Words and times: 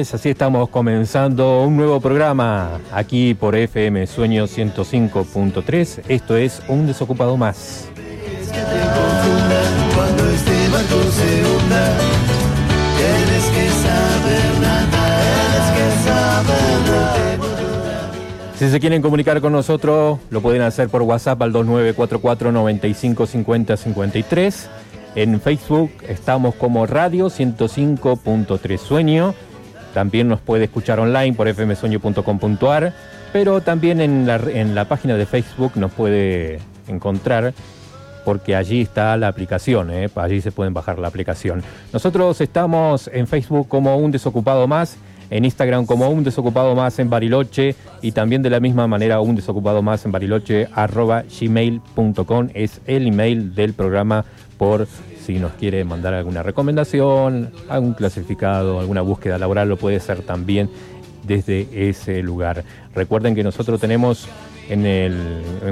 así 0.00 0.30
estamos 0.30 0.70
comenzando 0.70 1.62
un 1.62 1.76
nuevo 1.76 2.00
programa 2.00 2.80
aquí 2.90 3.34
por 3.34 3.54
FM 3.54 4.06
Sueño 4.06 4.44
105.3. 4.44 6.04
Esto 6.08 6.36
es 6.38 6.62
Un 6.68 6.86
Desocupado 6.86 7.36
Más. 7.36 7.86
Si 18.58 18.70
se 18.70 18.80
quieren 18.80 19.02
comunicar 19.02 19.42
con 19.42 19.52
nosotros, 19.52 20.18
lo 20.30 20.40
pueden 20.40 20.62
hacer 20.62 20.88
por 20.88 21.02
WhatsApp 21.02 21.42
al 21.42 21.52
2944 21.52 22.52
95 22.52 23.26
50 23.26 23.76
53. 23.76 24.70
En 25.16 25.40
Facebook 25.42 25.90
estamos 26.08 26.54
como 26.54 26.86
Radio 26.86 27.26
105.3 27.26 28.78
Sueño. 28.78 29.34
También 29.94 30.28
nos 30.28 30.40
puede 30.40 30.64
escuchar 30.64 31.00
online 31.00 31.34
por 31.34 31.52
fmsueño.com.ar. 31.52 32.92
Pero 33.32 33.60
también 33.60 34.00
en 34.00 34.26
la, 34.26 34.36
en 34.36 34.74
la 34.74 34.86
página 34.86 35.16
de 35.16 35.24
Facebook 35.26 35.72
nos 35.76 35.92
puede 35.92 36.58
encontrar 36.88 37.54
porque 38.24 38.56
allí 38.56 38.82
está 38.82 39.16
la 39.16 39.28
aplicación, 39.28 39.90
¿eh? 39.90 40.08
allí 40.16 40.40
se 40.40 40.52
pueden 40.52 40.74
bajar 40.74 40.98
la 40.98 41.08
aplicación. 41.08 41.62
Nosotros 41.92 42.40
estamos 42.40 43.10
en 43.12 43.26
Facebook 43.26 43.68
como 43.68 43.96
Un 43.96 44.10
Desocupado 44.10 44.66
Más, 44.66 44.96
en 45.30 45.44
Instagram 45.44 45.86
como 45.86 46.08
Un 46.10 46.24
Desocupado 46.24 46.74
Más 46.74 46.98
en 46.98 47.08
Bariloche 47.08 47.74
y 48.02 48.12
también 48.12 48.42
de 48.42 48.50
la 48.50 48.60
misma 48.60 48.86
manera 48.86 49.20
Un 49.20 49.36
Desocupado 49.36 49.82
Más 49.82 50.04
en 50.04 50.12
Bariloche 50.12 50.68
gmail.com 50.76 52.48
es 52.54 52.80
el 52.86 53.06
email 53.06 53.54
del 53.54 53.74
programa 53.74 54.24
por 54.58 54.86
si 55.30 55.38
nos 55.38 55.52
quiere 55.52 55.84
mandar 55.84 56.12
alguna 56.12 56.42
recomendación, 56.42 57.52
algún 57.68 57.94
clasificado, 57.94 58.80
alguna 58.80 59.00
búsqueda 59.00 59.38
laboral, 59.38 59.68
lo 59.68 59.76
puede 59.76 59.98
hacer 59.98 60.22
también 60.22 60.68
desde 61.22 61.68
ese 61.88 62.20
lugar. 62.20 62.64
Recuerden 62.96 63.36
que 63.36 63.44
nosotros 63.44 63.80
tenemos 63.80 64.26
en, 64.68 64.86
el, 64.86 65.16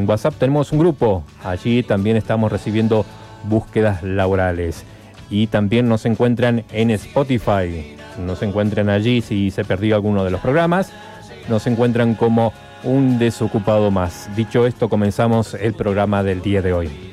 WhatsApp 0.06 0.34
tenemos 0.38 0.70
un 0.70 0.78
grupo, 0.78 1.24
allí 1.42 1.82
también 1.82 2.16
estamos 2.16 2.52
recibiendo 2.52 3.04
búsquedas 3.48 4.04
laborales 4.04 4.84
y 5.28 5.48
también 5.48 5.88
nos 5.88 6.06
encuentran 6.06 6.62
en 6.70 6.90
Spotify, 6.92 7.96
nos 8.24 8.40
encuentran 8.42 8.88
allí 8.88 9.22
si 9.22 9.50
se 9.50 9.64
perdió 9.64 9.96
alguno 9.96 10.22
de 10.24 10.30
los 10.30 10.40
programas, 10.40 10.92
nos 11.48 11.66
encuentran 11.66 12.14
como 12.14 12.52
un 12.84 13.18
desocupado 13.18 13.90
más. 13.90 14.30
Dicho 14.36 14.68
esto, 14.68 14.88
comenzamos 14.88 15.54
el 15.54 15.74
programa 15.74 16.22
del 16.22 16.42
día 16.42 16.62
de 16.62 16.72
hoy. 16.72 17.07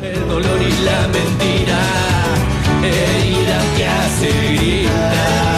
El 0.00 0.28
dolor 0.28 0.62
y 0.62 0.84
la 0.84 1.08
mentira, 1.08 1.80
herida 2.82 3.58
que 3.76 3.86
hace 3.86 4.30
gritar. 4.54 5.51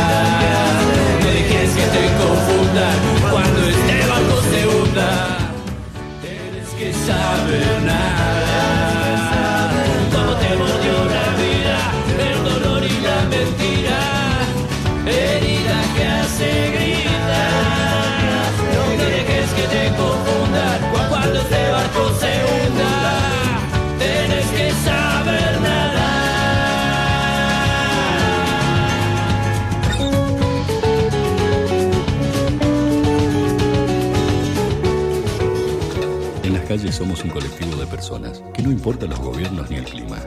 Somos 36.75 37.23
un 37.23 37.31
colectivo 37.31 37.77
de 37.77 37.87
personas 37.87 38.43
que 38.53 38.61
no 38.61 38.73
importa 38.73 39.07
los 39.07 39.21
gobiernos 39.21 39.71
ni 39.71 39.77
el 39.77 39.85
clima, 39.85 40.19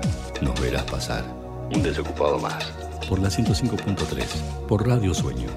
nos 0.41 0.59
verás 0.61 0.85
pasar. 0.85 1.25
Un 1.75 1.83
desocupado 1.83 2.39
más. 2.39 2.63
Por 3.09 3.19
la 3.19 3.27
105.3, 3.27 4.65
por 4.65 4.87
Radio 4.87 5.13
Sueño. 5.13 5.49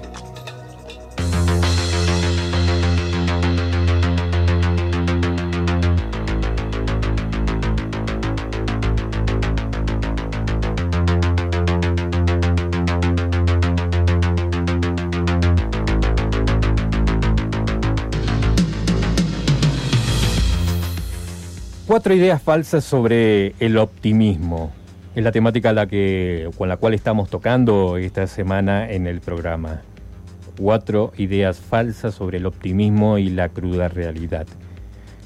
Cuatro 21.91 22.13
ideas 22.13 22.41
falsas 22.41 22.85
sobre 22.85 23.53
el 23.59 23.77
optimismo. 23.77 24.71
Es 25.13 25.25
la 25.25 25.33
temática 25.33 25.73
la 25.73 25.87
que, 25.87 26.49
con 26.57 26.69
la 26.69 26.77
cual 26.77 26.93
estamos 26.93 27.29
tocando 27.29 27.97
esta 27.97 28.27
semana 28.27 28.89
en 28.89 29.07
el 29.07 29.19
programa. 29.19 29.81
Cuatro 30.57 31.11
ideas 31.17 31.59
falsas 31.59 32.13
sobre 32.13 32.37
el 32.37 32.45
optimismo 32.45 33.17
y 33.17 33.29
la 33.29 33.49
cruda 33.49 33.89
realidad. 33.89 34.47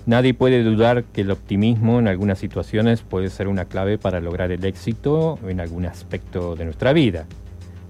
Nadie 0.07 0.33
puede 0.33 0.63
dudar 0.63 1.03
que 1.03 1.21
el 1.21 1.29
optimismo 1.29 1.99
en 1.99 2.07
algunas 2.07 2.39
situaciones 2.39 3.03
puede 3.03 3.29
ser 3.29 3.47
una 3.47 3.65
clave 3.65 3.99
para 3.99 4.19
lograr 4.19 4.51
el 4.51 4.65
éxito 4.65 5.37
en 5.47 5.59
algún 5.59 5.85
aspecto 5.85 6.55
de 6.55 6.65
nuestra 6.65 6.93
vida. 6.93 7.27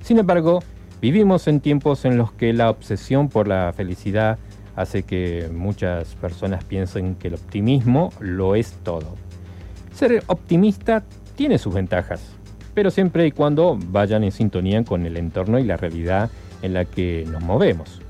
Sin 0.01 0.19
embargo, 0.19 0.61
vivimos 1.01 1.47
en 1.47 1.61
tiempos 1.61 2.03
en 2.03 2.17
los 2.17 2.33
que 2.33 2.51
la 2.51 2.69
obsesión 2.71 3.29
por 3.29 3.47
la 3.47 3.71
felicidad 3.73 4.37
hace 4.75 5.03
que 5.03 5.49
muchas 5.53 6.15
personas 6.15 6.63
piensen 6.63 7.15
que 7.15 7.29
el 7.29 7.35
optimismo 7.35 8.11
lo 8.19 8.55
es 8.55 8.73
todo. 8.83 9.15
Ser 9.93 10.23
optimista 10.27 11.03
tiene 11.35 11.57
sus 11.57 11.73
ventajas, 11.73 12.21
pero 12.73 12.91
siempre 12.91 13.25
y 13.27 13.31
cuando 13.31 13.77
vayan 13.87 14.23
en 14.23 14.31
sintonía 14.31 14.83
con 14.83 15.05
el 15.05 15.17
entorno 15.17 15.59
y 15.59 15.63
la 15.63 15.77
realidad 15.77 16.29
en 16.61 16.73
la 16.73 16.85
que 16.85 17.25
nos 17.31 17.41
movemos. 17.41 18.01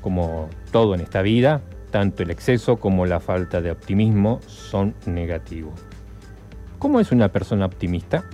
Como 0.00 0.48
todo 0.70 0.94
en 0.94 1.00
esta 1.00 1.22
vida, 1.22 1.60
tanto 1.90 2.22
el 2.22 2.30
exceso 2.30 2.76
como 2.76 3.06
la 3.06 3.20
falta 3.20 3.60
de 3.60 3.70
optimismo 3.70 4.40
son 4.46 4.94
negativos. 5.06 5.74
¿Cómo 6.78 7.00
es 7.00 7.10
una 7.10 7.28
persona 7.28 7.66
optimista? 7.66 8.24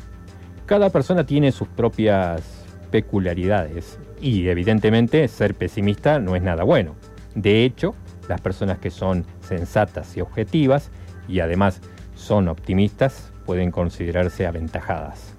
Cada 0.66 0.90
persona 0.90 1.24
tiene 1.24 1.52
sus 1.52 1.68
propias 1.68 2.42
peculiaridades 2.90 3.98
y 4.20 4.48
evidentemente 4.48 5.26
ser 5.28 5.54
pesimista 5.54 6.18
no 6.18 6.36
es 6.36 6.42
nada 6.42 6.64
bueno. 6.64 6.94
De 7.34 7.64
hecho, 7.64 7.94
las 8.28 8.40
personas 8.40 8.78
que 8.78 8.90
son 8.90 9.24
sensatas 9.40 10.16
y 10.16 10.20
objetivas 10.20 10.90
y 11.28 11.40
además 11.40 11.80
son 12.14 12.48
optimistas 12.48 13.30
pueden 13.44 13.70
considerarse 13.70 14.46
aventajadas. 14.46 15.34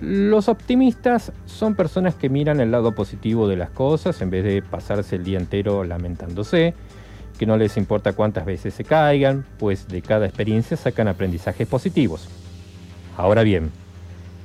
Los 0.00 0.48
optimistas 0.48 1.32
son 1.46 1.76
personas 1.76 2.14
que 2.14 2.28
miran 2.28 2.60
el 2.60 2.70
lado 2.70 2.94
positivo 2.94 3.48
de 3.48 3.56
las 3.56 3.70
cosas 3.70 4.20
en 4.20 4.30
vez 4.30 4.44
de 4.44 4.60
pasarse 4.60 5.16
el 5.16 5.24
día 5.24 5.38
entero 5.38 5.84
lamentándose, 5.84 6.74
que 7.38 7.46
no 7.46 7.56
les 7.56 7.76
importa 7.76 8.12
cuántas 8.12 8.44
veces 8.44 8.74
se 8.74 8.84
caigan, 8.84 9.46
pues 9.58 9.88
de 9.88 10.02
cada 10.02 10.26
experiencia 10.26 10.76
sacan 10.76 11.08
aprendizajes 11.08 11.66
positivos. 11.66 12.28
Ahora 13.16 13.44
bien, 13.44 13.70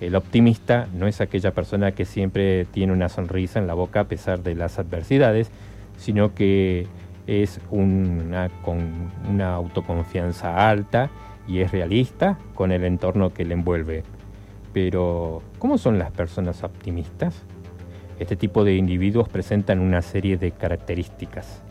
el 0.02 0.16
optimista 0.16 0.88
no 0.94 1.08
es 1.08 1.20
aquella 1.20 1.52
persona 1.52 1.92
que 1.92 2.06
siempre 2.06 2.66
tiene 2.66 2.94
una 2.94 3.10
sonrisa 3.10 3.60
en 3.60 3.68
la 3.68 3.74
boca 3.74 4.02
a 4.02 4.08
pesar 4.08 4.44
de 4.44 4.56
las 4.56 4.80
adversidades, 4.80 5.52
sino 6.00 6.34
que 6.34 6.88
es 7.28 7.62
una, 7.70 8.50
con 8.64 9.12
una 9.30 9.54
autoconfianza 9.54 10.68
alta 10.70 11.12
y 11.48 11.60
es 11.60 11.72
realista 11.72 12.40
con 12.56 12.72
el 12.72 12.84
entorno 12.84 13.34
que 13.34 13.46
le 13.46 13.54
envuelve. 13.54 14.04
Pero, 14.74 15.44
¿cómo 15.60 15.78
son 15.78 16.00
las 16.00 16.12
personas 16.12 16.64
optimistas? 16.64 17.44
Este 18.20 18.36
tipo 18.36 18.64
de 18.64 18.76
individuos 18.76 19.30
presentan 19.30 19.80
una 19.80 20.02
serie 20.02 20.38
de 20.38 20.52
características. 20.52 21.62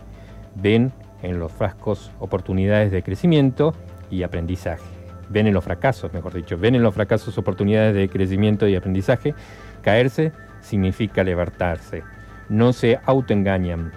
Ven 0.55 0.93
en 1.23 1.39
los 1.39 1.51
frascos 1.53 2.13
oportunidades 2.21 2.93
de 2.93 3.03
crecimiento 3.03 3.75
y 4.11 4.23
aprendizaje. 4.23 4.85
ven 5.31 5.47
en 5.47 5.53
los 5.53 5.65
fracasos, 5.65 6.13
mejor 6.15 6.33
dicho, 6.33 6.57
ven 6.57 6.75
en 6.75 6.83
los 6.83 6.95
fracasos 6.95 7.37
oportunidades 7.37 7.95
de 7.95 8.09
crecimiento 8.09 8.67
y 8.67 8.75
aprendizaje. 8.77 9.35
Caerse 9.83 10.33
significa 10.61 11.23
levantarse. 11.23 12.03
No 12.49 12.73
se 12.73 12.99
autoengañan, 13.05 13.93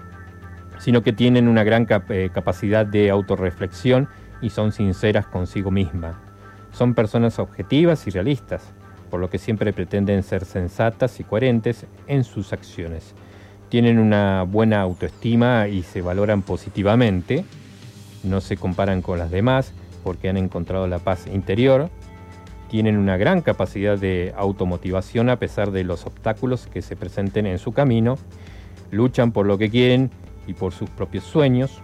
sino 0.82 1.02
que 1.02 1.12
tienen 1.12 1.46
una 1.46 1.62
gran 1.62 1.86
eh, 2.08 2.30
capacidad 2.34 2.84
de 2.84 3.08
autorreflexión 3.08 4.08
y 4.40 4.50
son 4.50 4.72
sinceras 4.72 5.28
consigo 5.28 5.70
misma. 5.70 6.20
Son 6.72 6.94
personas 6.94 7.38
objetivas 7.38 8.04
y 8.08 8.10
realistas, 8.10 8.64
por 9.08 9.20
lo 9.20 9.30
que 9.30 9.38
siempre 9.38 9.72
pretenden 9.72 10.24
ser 10.24 10.44
sensatas 10.44 11.20
y 11.20 11.24
coherentes 11.24 11.86
en 12.08 12.24
sus 12.24 12.52
acciones. 12.52 13.14
Tienen 13.68 14.00
una 14.00 14.42
buena 14.42 14.80
autoestima 14.80 15.68
y 15.68 15.84
se 15.84 16.02
valoran 16.02 16.42
positivamente, 16.42 17.44
no 18.24 18.40
se 18.40 18.56
comparan 18.56 19.02
con 19.02 19.20
las 19.20 19.30
demás 19.30 19.72
porque 20.02 20.28
han 20.28 20.36
encontrado 20.36 20.88
la 20.88 20.98
paz 20.98 21.28
interior, 21.28 21.90
tienen 22.68 22.96
una 22.96 23.16
gran 23.16 23.40
capacidad 23.40 23.96
de 23.96 24.34
automotivación 24.36 25.30
a 25.30 25.38
pesar 25.38 25.70
de 25.70 25.84
los 25.84 26.06
obstáculos 26.06 26.66
que 26.66 26.82
se 26.82 26.96
presenten 26.96 27.46
en 27.46 27.60
su 27.60 27.70
camino, 27.70 28.18
luchan 28.90 29.30
por 29.30 29.46
lo 29.46 29.58
que 29.58 29.70
quieren 29.70 30.10
y 30.46 30.54
por 30.54 30.72
sus 30.72 30.90
propios 30.90 31.24
sueños, 31.24 31.80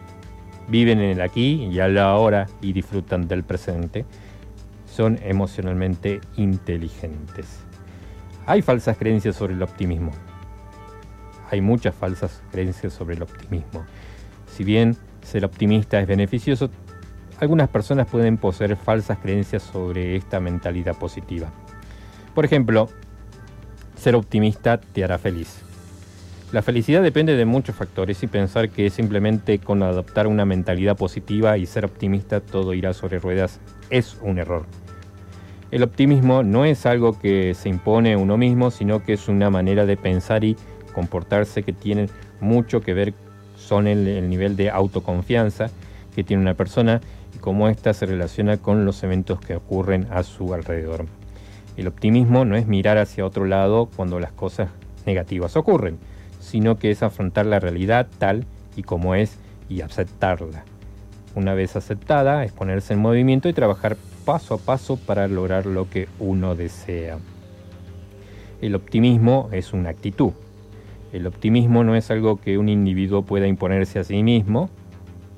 viven 0.68 1.00
en 1.00 1.10
el 1.10 1.20
aquí 1.20 1.64
y 1.64 1.72
la 1.72 2.10
ahora 2.10 2.46
y 2.60 2.72
disfrutan 2.72 3.26
del 3.26 3.44
presente, 3.44 4.04
son 4.86 5.18
emocionalmente 5.22 6.20
inteligentes. 6.36 7.60
Hay 8.46 8.62
falsas 8.62 8.96
creencias 8.96 9.36
sobre 9.36 9.54
el 9.54 9.62
optimismo. 9.62 10.12
Hay 11.50 11.60
muchas 11.60 11.94
falsas 11.94 12.42
creencias 12.50 12.92
sobre 12.92 13.16
el 13.16 13.22
optimismo. 13.22 13.84
Si 14.46 14.64
bien 14.64 14.96
ser 15.22 15.44
optimista 15.44 16.00
es 16.00 16.06
beneficioso, 16.06 16.70
algunas 17.40 17.68
personas 17.68 18.06
pueden 18.08 18.36
poseer 18.36 18.76
falsas 18.76 19.18
creencias 19.18 19.62
sobre 19.62 20.16
esta 20.16 20.40
mentalidad 20.40 20.96
positiva. 20.96 21.48
Por 22.34 22.44
ejemplo, 22.44 22.88
ser 23.96 24.14
optimista 24.16 24.80
te 24.80 25.04
hará 25.04 25.18
feliz. 25.18 25.67
La 26.50 26.62
felicidad 26.62 27.02
depende 27.02 27.36
de 27.36 27.44
muchos 27.44 27.76
factores 27.76 28.22
y 28.22 28.26
pensar 28.26 28.70
que 28.70 28.88
simplemente 28.88 29.58
con 29.58 29.82
adoptar 29.82 30.26
una 30.26 30.46
mentalidad 30.46 30.96
positiva 30.96 31.58
y 31.58 31.66
ser 31.66 31.84
optimista 31.84 32.40
todo 32.40 32.72
irá 32.72 32.94
sobre 32.94 33.18
ruedas 33.18 33.60
es 33.90 34.16
un 34.22 34.38
error. 34.38 34.64
El 35.70 35.82
optimismo 35.82 36.42
no 36.42 36.64
es 36.64 36.86
algo 36.86 37.18
que 37.18 37.52
se 37.52 37.68
impone 37.68 38.16
uno 38.16 38.38
mismo, 38.38 38.70
sino 38.70 39.04
que 39.04 39.12
es 39.12 39.28
una 39.28 39.50
manera 39.50 39.84
de 39.84 39.98
pensar 39.98 40.42
y 40.42 40.56
comportarse 40.94 41.62
que 41.62 41.74
tienen 41.74 42.08
mucho 42.40 42.80
que 42.80 42.94
ver 42.94 43.12
son 43.54 43.86
el, 43.86 44.08
el 44.08 44.30
nivel 44.30 44.56
de 44.56 44.70
autoconfianza 44.70 45.70
que 46.14 46.24
tiene 46.24 46.42
una 46.42 46.54
persona 46.54 47.02
y 47.34 47.38
cómo 47.40 47.68
ésta 47.68 47.92
se 47.92 48.06
relaciona 48.06 48.56
con 48.56 48.86
los 48.86 49.02
eventos 49.02 49.38
que 49.38 49.54
ocurren 49.54 50.06
a 50.10 50.22
su 50.22 50.54
alrededor. 50.54 51.04
El 51.76 51.88
optimismo 51.88 52.46
no 52.46 52.56
es 52.56 52.66
mirar 52.66 52.96
hacia 52.96 53.26
otro 53.26 53.44
lado 53.44 53.90
cuando 53.94 54.18
las 54.18 54.32
cosas 54.32 54.70
negativas 55.04 55.54
ocurren, 55.54 55.98
sino 56.48 56.78
que 56.78 56.90
es 56.90 57.02
afrontar 57.02 57.46
la 57.46 57.60
realidad 57.60 58.08
tal 58.18 58.44
y 58.76 58.82
como 58.82 59.14
es 59.14 59.38
y 59.68 59.82
aceptarla. 59.82 60.64
Una 61.34 61.54
vez 61.54 61.76
aceptada, 61.76 62.44
es 62.44 62.52
ponerse 62.52 62.94
en 62.94 63.00
movimiento 63.00 63.48
y 63.48 63.52
trabajar 63.52 63.96
paso 64.24 64.54
a 64.54 64.58
paso 64.58 64.96
para 64.96 65.28
lograr 65.28 65.66
lo 65.66 65.88
que 65.88 66.08
uno 66.18 66.54
desea. 66.54 67.18
El 68.60 68.74
optimismo 68.74 69.48
es 69.52 69.72
una 69.72 69.90
actitud. 69.90 70.32
El 71.12 71.26
optimismo 71.26 71.84
no 71.84 71.94
es 71.94 72.10
algo 72.10 72.40
que 72.40 72.58
un 72.58 72.68
individuo 72.68 73.22
pueda 73.22 73.46
imponerse 73.46 73.98
a 73.98 74.04
sí 74.04 74.22
mismo. 74.22 74.68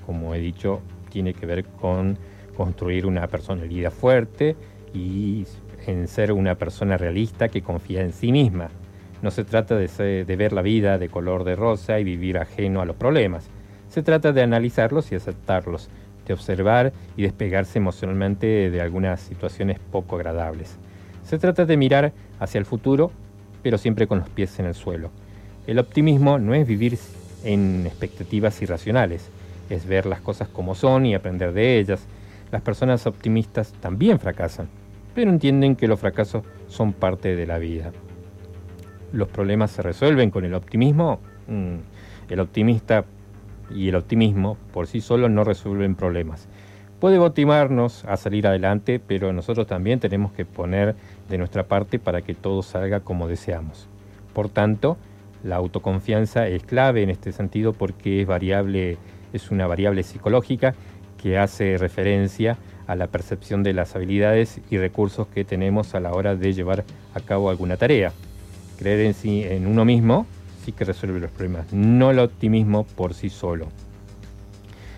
Como 0.06 0.35
he 0.35 0.39
dicho, 0.39 0.81
tiene 1.11 1.35
que 1.35 1.47
ver 1.47 1.65
con 1.65 2.19
construir 2.56 3.06
una 3.06 3.27
personalidad 3.27 3.93
fuerte 3.93 4.56
y 4.95 5.45
en 5.87 6.09
ser 6.09 6.33
una 6.33 6.55
persona 6.55 6.97
realista 6.97 7.49
que 7.49 7.63
confía 7.63 8.03
en 8.03 8.13
sí 8.13 8.33
misma. 8.33 8.71
No 9.22 9.31
se 9.31 9.44
trata 9.44 9.76
de, 9.76 10.25
ver 10.25 10.52
la 10.52 10.62
vida 10.62 10.96
de 10.96 11.11
color 11.11 11.44
de 11.44 11.55
rosa 11.55 12.00
y 12.00 12.05
vivir 12.05 12.38
ajeno 12.38 12.81
a 12.81 12.87
los 12.87 12.96
problemas. 12.96 13.50
Se 13.90 14.02
trata 14.02 14.32
de 14.32 14.43
analizarlos 14.43 15.12
y 15.12 15.14
aceptarlos, 15.14 15.90
de 16.26 16.32
observar 16.32 16.93
y 17.17 17.22
despegarse 17.22 17.78
emocionalmente 17.78 18.70
de 18.70 18.81
algunas 18.81 19.20
situaciones 19.20 19.78
poco 19.78 20.17
agradables. 20.17 20.78
Se 21.22 21.38
trata 21.38 21.67
de 21.67 21.76
mirar 21.76 22.12
hacia 22.38 22.58
el 22.58 22.64
futuro, 22.64 23.11
pero 23.62 23.76
siempre 23.76 24.06
con 24.06 24.20
los 24.20 24.28
pies 24.31 24.58
en 24.58 24.67
el 24.67 24.75
suelo. 24.75 25.11
El 25.67 25.78
optimismo 25.78 26.38
no 26.38 26.55
es 26.55 26.67
vivir 26.67 26.99
en 27.44 27.87
expectativas 27.87 28.61
irracionales, 28.62 29.28
es 29.69 29.87
ver 29.87 30.06
las 30.06 30.22
cosas 30.22 30.49
como 30.49 30.75
son 30.75 31.05
y 31.05 31.14
aprender 31.14 31.52
de 31.52 31.78
ellas. 31.78 32.06
Las 32.50 32.62
personas 32.62 33.06
optimistas 33.06 33.75
también 33.81 34.19
fracasan, 34.19 34.69
pero 35.14 35.31
entienden 35.31 35.76
que 35.76 35.88
los 35.88 36.00
fracasos 36.00 36.43
son 36.69 36.94
parte 36.94 37.37
de 37.37 37.46
la 37.46 37.58
vida 37.58 37.93
los 39.12 39.29
problemas 39.29 39.71
se 39.71 39.83
resuelven 39.83 40.31
con 40.31 40.45
el 40.45 40.55
optimismo, 40.55 41.21
mm, 41.49 42.33
el 42.33 42.41
optimista 42.41 43.05
y 43.75 43.89
el 43.89 43.97
optimismo 43.97 44.57
por 44.73 44.87
sí 44.87 45.01
solos 45.01 45.31
no 45.31 45.45
resuelven 45.45 45.95
problemas. 45.95 46.49
Puede 47.01 47.19
motivarnos 47.19 48.05
a 48.05 48.17
salir 48.17 48.47
adelante, 48.47 49.01
pero 49.01 49.33
nosotros 49.33 49.67
también 49.67 50.01
tenemos 50.01 50.33
que 50.33 50.45
poner 50.45 50.95
de 51.29 51.39
nuestra 51.39 51.65
parte 51.65 51.99
para 51.99 52.23
que 52.23 52.35
todo 52.35 52.62
salga 52.62 53.01
como 53.01 53.27
deseamos. 53.27 53.89
Por 54.35 54.51
tanto, 54.51 54.99
la 55.43 55.56
autoconfianza 55.56 56.47
es 56.47 56.63
clave 56.63 57.03
en 57.03 57.11
este 57.11 57.33
sentido 57.33 57.73
porque 57.73 58.21
es 58.21 58.27
variable, 58.27 58.99
es 59.33 59.51
una 59.51 59.67
variable 59.67 60.03
psicológica 60.03 60.75
que 61.23 61.39
hace 61.39 61.79
referencia 61.79 62.59
a 62.87 62.97
la 62.97 63.06
percepción 63.06 63.63
de 63.63 63.73
las 63.73 63.97
habilidades 63.97 64.61
y 64.71 64.77
recursos 64.77 65.27
que 65.29 65.45
tenemos 65.45 65.95
a 65.95 66.01
la 66.01 66.13
hora 66.13 66.37
de 66.37 66.53
llevar 66.53 66.85
a 67.15 67.21
cabo 67.21 67.49
alguna 67.49 67.77
tarea 67.77 68.13
creer 68.81 69.00
en, 69.00 69.15
sí, 69.15 69.44
en 69.44 69.67
uno 69.67 69.85
mismo 69.85 70.27
sí 70.65 70.73
que 70.73 70.85
resuelve 70.85 71.21
los 71.21 71.31
problemas, 71.31 71.71
no 71.73 72.11
el 72.11 72.19
optimismo 72.19 72.85
por 72.85 73.15
sí 73.15 73.29
solo. 73.29 73.69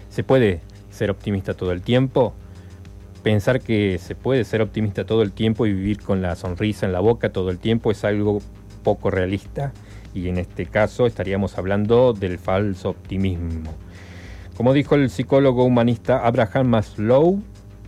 ¿Se 0.08 0.23
puede 0.23 0.61
ser 0.90 1.11
optimista 1.11 1.55
todo 1.55 1.73
el 1.73 1.82
tiempo? 1.82 2.32
Pensar 3.25 3.61
que 3.61 3.98
se 3.98 4.15
puede 4.15 4.44
ser 4.44 4.62
optimista 4.62 5.05
todo 5.05 5.22
el 5.22 5.32
tiempo 5.32 5.67
y 5.67 5.72
vivir 5.72 6.01
con 6.01 6.22
la 6.22 6.36
sonrisa 6.36 6.86
en 6.86 6.93
la 6.93 7.01
boca 7.01 7.32
todo 7.32 7.51
el 7.51 7.58
tiempo 7.58 7.91
es 7.91 8.05
algo 8.05 8.41
poco 8.84 9.10
realista 9.10 9.72
y 10.15 10.29
en 10.29 10.39
este 10.39 10.67
caso 10.67 11.06
estaríamos 11.06 11.58
hablando 11.58 12.12
del 12.12 12.39
falso 12.39 12.91
optimismo. 12.91 13.72
Como 14.56 14.72
dijo 14.74 14.94
el 14.94 15.10
psicólogo 15.10 15.65
humanista 15.65 16.24
Abraham 16.27 16.69
Maslow, 16.69 17.43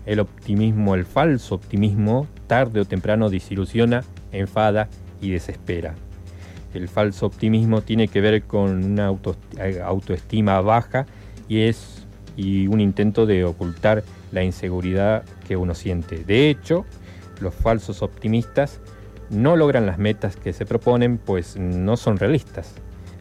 el 0.06 0.20
optimismo, 0.20 0.94
el 0.94 1.04
falso 1.04 1.54
optimismo, 1.54 2.26
tarde 2.46 2.80
o 2.80 2.84
temprano 2.84 3.30
desilusiona, 3.30 4.02
enfada 4.32 4.88
y 5.24 5.30
desespera. 5.30 5.94
El 6.74 6.88
falso 6.88 7.26
optimismo 7.26 7.82
tiene 7.82 8.08
que 8.08 8.20
ver 8.20 8.42
con 8.42 8.84
una 8.84 9.06
autoestima 9.06 10.60
baja 10.60 11.06
y 11.48 11.62
es 11.62 12.04
y 12.36 12.66
un 12.66 12.80
intento 12.80 13.26
de 13.26 13.44
ocultar 13.44 14.02
la 14.32 14.42
inseguridad 14.42 15.24
que 15.46 15.56
uno 15.56 15.74
siente. 15.74 16.24
De 16.24 16.50
hecho, 16.50 16.84
los 17.40 17.54
falsos 17.54 18.02
optimistas 18.02 18.80
no 19.30 19.56
logran 19.56 19.86
las 19.86 19.98
metas 19.98 20.36
que 20.36 20.52
se 20.52 20.66
proponen 20.66 21.18
pues 21.18 21.56
no 21.56 21.96
son 21.96 22.18
realistas. 22.18 22.74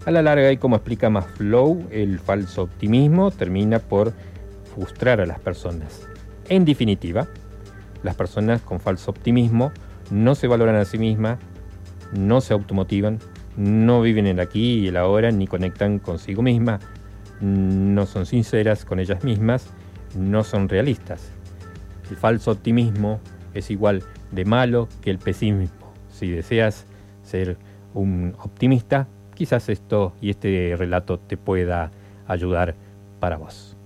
A 0.06 0.12
la 0.12 0.22
larga 0.22 0.52
y 0.52 0.58
como 0.58 0.76
explica 0.76 1.10
Maslow, 1.10 1.88
el 1.92 2.20
falso 2.20 2.64
optimismo 2.64 3.32
termina 3.32 3.80
por 3.80 4.14
frustrar 4.74 5.22
a 5.22 5.26
las 5.26 5.40
personas. 5.40 6.08
En 6.50 6.66
definitiva, 6.66 7.28
las 8.02 8.16
personas 8.16 8.62
con 8.62 8.80
falso 8.80 9.12
optimismo 9.12 9.72
no 10.12 10.36
se 10.36 10.48
valoran 10.48 10.76
a 10.76 10.84
sí 10.84 10.98
mismas, 10.98 11.40
no 12.18 12.42
se 12.42 12.54
automotivan, 12.54 13.20
no 13.58 14.02
viven 14.02 14.28
el 14.28 14.40
aquí 14.40 14.80
y 14.80 14.88
el 14.88 14.98
ahora, 14.98 15.32
ni 15.32 15.48
conectan 15.48 16.00
consigo 16.00 16.42
misma, 16.42 16.80
no 17.42 18.06
son 18.06 18.26
sinceras 18.26 18.86
con 18.86 19.00
ellas 19.00 19.24
mismas, 19.24 19.68
no 20.18 20.44
son 20.44 20.70
realistas. 20.70 21.32
El 22.10 22.18
falso 22.18 22.52
optimismo 22.52 23.20
es 23.54 23.72
igual 23.72 24.04
de 24.32 24.46
malo 24.46 24.88
que 25.02 25.10
el 25.10 25.20
pesimismo. 25.20 25.94
Si 26.10 26.30
deseas 26.30 26.86
ser 27.24 27.58
un 27.94 28.36
optimista, 28.40 29.08
quizás 29.36 29.70
esto 29.70 30.14
y 30.22 30.30
este 30.30 30.76
relato 30.78 31.20
te 31.20 31.38
pueda 31.38 31.92
ayudar 32.28 32.76
para 33.20 33.38
vos. 33.38 33.78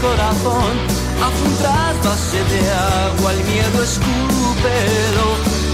Corazón, 0.00 0.74
haz 1.22 1.36
un 1.46 1.54
trasvase 1.60 2.40
de 2.52 2.60
agua, 3.06 3.32
el 3.32 3.44
miedo 3.44 3.82
escúpelo. 3.82 5.26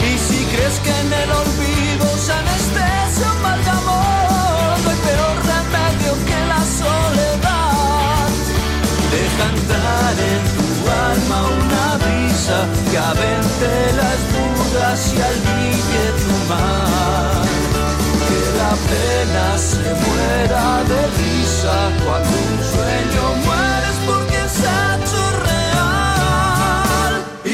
Y 0.02 0.18
si 0.18 0.44
crees 0.52 0.78
que 0.80 0.90
en 0.90 1.12
el 1.12 1.30
olvido 1.30 2.06
se 2.18 2.32
anestesia 2.32 3.32
un 3.32 3.42
mal 3.42 3.62
de 3.64 3.70
amor, 3.70 4.74
no 4.82 4.90
hay 4.90 5.00
peor 5.08 5.36
remedio 5.52 6.12
que 6.28 6.38
la 6.52 6.62
soledad. 6.82 8.28
Deja 9.14 9.44
entrar 9.54 10.14
en 10.32 10.42
tu 10.56 10.68
alma 11.08 11.38
una 11.62 11.86
brisa 12.02 12.58
que 12.90 12.98
avente 12.98 13.70
las 14.00 14.18
dudas 14.34 14.98
y 15.14 15.18
alivie 15.30 16.04
tu 16.22 16.34
mar. 16.50 17.46
Que 18.26 18.40
la 18.60 18.72
pena 18.90 19.46
se 19.58 19.86
muera 20.04 20.84
de 20.90 21.00
risa 21.18 21.76
cuando 22.04 22.34
un 22.48 22.58
sueño 22.72 23.24
mueres 23.44 23.75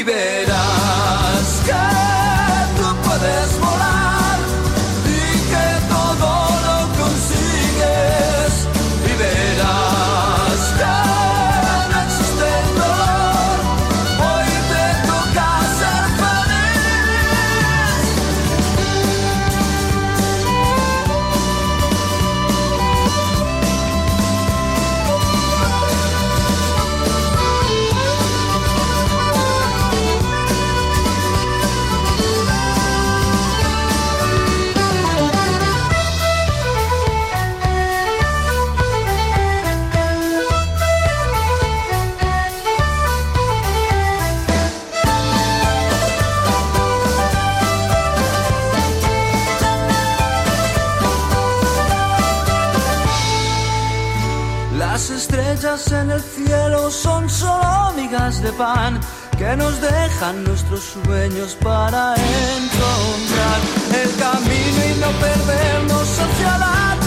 Verás 0.05 1.61
que 1.65 2.81
tú 2.81 2.95
puedes 3.03 3.62
de 58.43 58.51
pan 58.51 58.99
que 59.37 59.55
nos 59.55 59.79
dejan 59.79 60.43
nuestros 60.43 60.81
sueños 60.81 61.55
para 61.63 62.13
encontrar. 62.15 63.59
El 64.03 64.11
camino 64.17 64.79
y 64.91 64.99
no 64.99 65.11
perdernos 65.19 66.19
hacia 66.19 66.57
la 66.57 66.97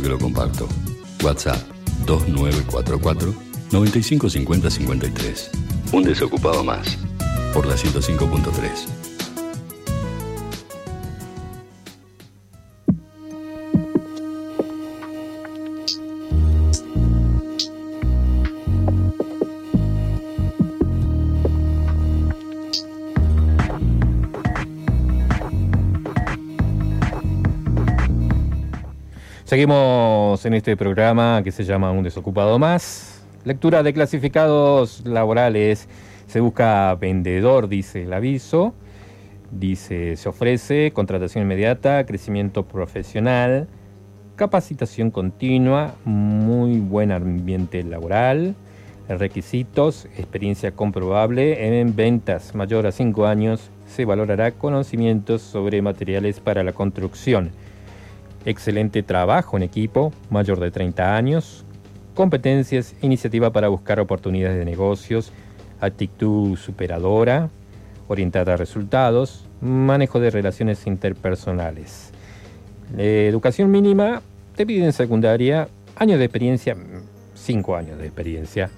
Que 0.00 0.08
lo 0.08 0.18
comparto. 0.18 0.66
WhatsApp 1.22 1.60
2944 2.06 3.34
9550 3.72 4.70
53. 4.70 5.50
Un 5.92 6.02
desocupado 6.04 6.64
más. 6.64 6.96
Por 7.52 7.66
la 7.66 7.74
105.3. 7.74 9.11
Seguimos 29.52 30.46
en 30.46 30.54
este 30.54 30.78
programa 30.78 31.42
que 31.44 31.52
se 31.52 31.64
llama 31.64 31.90
Un 31.90 32.04
desocupado 32.04 32.58
más. 32.58 33.22
Lectura 33.44 33.82
de 33.82 33.92
clasificados 33.92 35.04
laborales. 35.04 35.90
Se 36.26 36.40
busca 36.40 36.94
vendedor, 36.94 37.68
dice 37.68 38.04
el 38.04 38.14
aviso. 38.14 38.72
Dice, 39.50 40.16
se 40.16 40.26
ofrece 40.30 40.92
contratación 40.94 41.44
inmediata, 41.44 42.06
crecimiento 42.06 42.66
profesional, 42.66 43.68
capacitación 44.36 45.10
continua, 45.10 45.96
muy 46.06 46.78
buen 46.78 47.12
ambiente 47.12 47.82
laboral, 47.82 48.54
requisitos, 49.06 50.06
experiencia 50.16 50.72
comprobable 50.72 51.78
en 51.78 51.94
ventas 51.94 52.54
mayor 52.54 52.86
a 52.86 52.90
5 52.90 53.26
años, 53.26 53.70
se 53.86 54.06
valorará 54.06 54.52
conocimientos 54.52 55.42
sobre 55.42 55.82
materiales 55.82 56.40
para 56.40 56.64
la 56.64 56.72
construcción 56.72 57.50
excelente 58.44 59.02
trabajo 59.02 59.56
en 59.56 59.62
equipo, 59.62 60.12
mayor 60.30 60.60
de 60.60 60.70
30 60.70 61.16
años, 61.16 61.64
competencias, 62.14 62.94
iniciativa 63.02 63.52
para 63.52 63.68
buscar 63.68 64.00
oportunidades 64.00 64.58
de 64.58 64.64
negocios, 64.64 65.32
actitud 65.80 66.56
superadora, 66.56 67.48
orientada 68.08 68.54
a 68.54 68.56
resultados, 68.56 69.46
manejo 69.60 70.20
de 70.20 70.30
relaciones 70.30 70.86
interpersonales. 70.86 72.12
Educación 72.98 73.70
mínima, 73.70 74.22
te 74.56 74.66
piden 74.66 74.92
secundaria, 74.92 75.68
años 75.96 76.18
de 76.18 76.26
experiencia, 76.26 76.76
5 77.34 77.76
años 77.76 77.98
de 77.98 78.06
experiencia, 78.06 78.70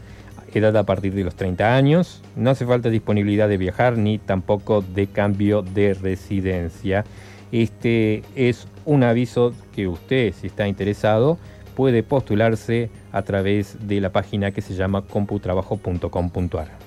edad 0.54 0.76
a 0.76 0.84
partir 0.84 1.14
de 1.14 1.24
los 1.24 1.34
30 1.34 1.74
años, 1.74 2.22
no 2.36 2.50
hace 2.50 2.64
falta 2.64 2.88
disponibilidad 2.88 3.48
de 3.48 3.56
viajar 3.56 3.98
ni 3.98 4.18
tampoco 4.18 4.82
de 4.82 5.08
cambio 5.08 5.62
de 5.62 5.94
residencia. 5.94 7.04
Este 7.50 8.22
es 8.36 8.68
un 8.84 9.02
aviso 9.02 9.54
que 9.74 9.88
usted, 9.88 10.32
si 10.32 10.48
está 10.48 10.68
interesado, 10.68 11.38
puede 11.74 12.02
postularse 12.02 12.90
a 13.12 13.22
través 13.22 13.86
de 13.86 14.00
la 14.00 14.10
página 14.10 14.50
que 14.50 14.62
se 14.62 14.74
llama 14.74 15.02
computrabajo.com.ar. 15.02 16.84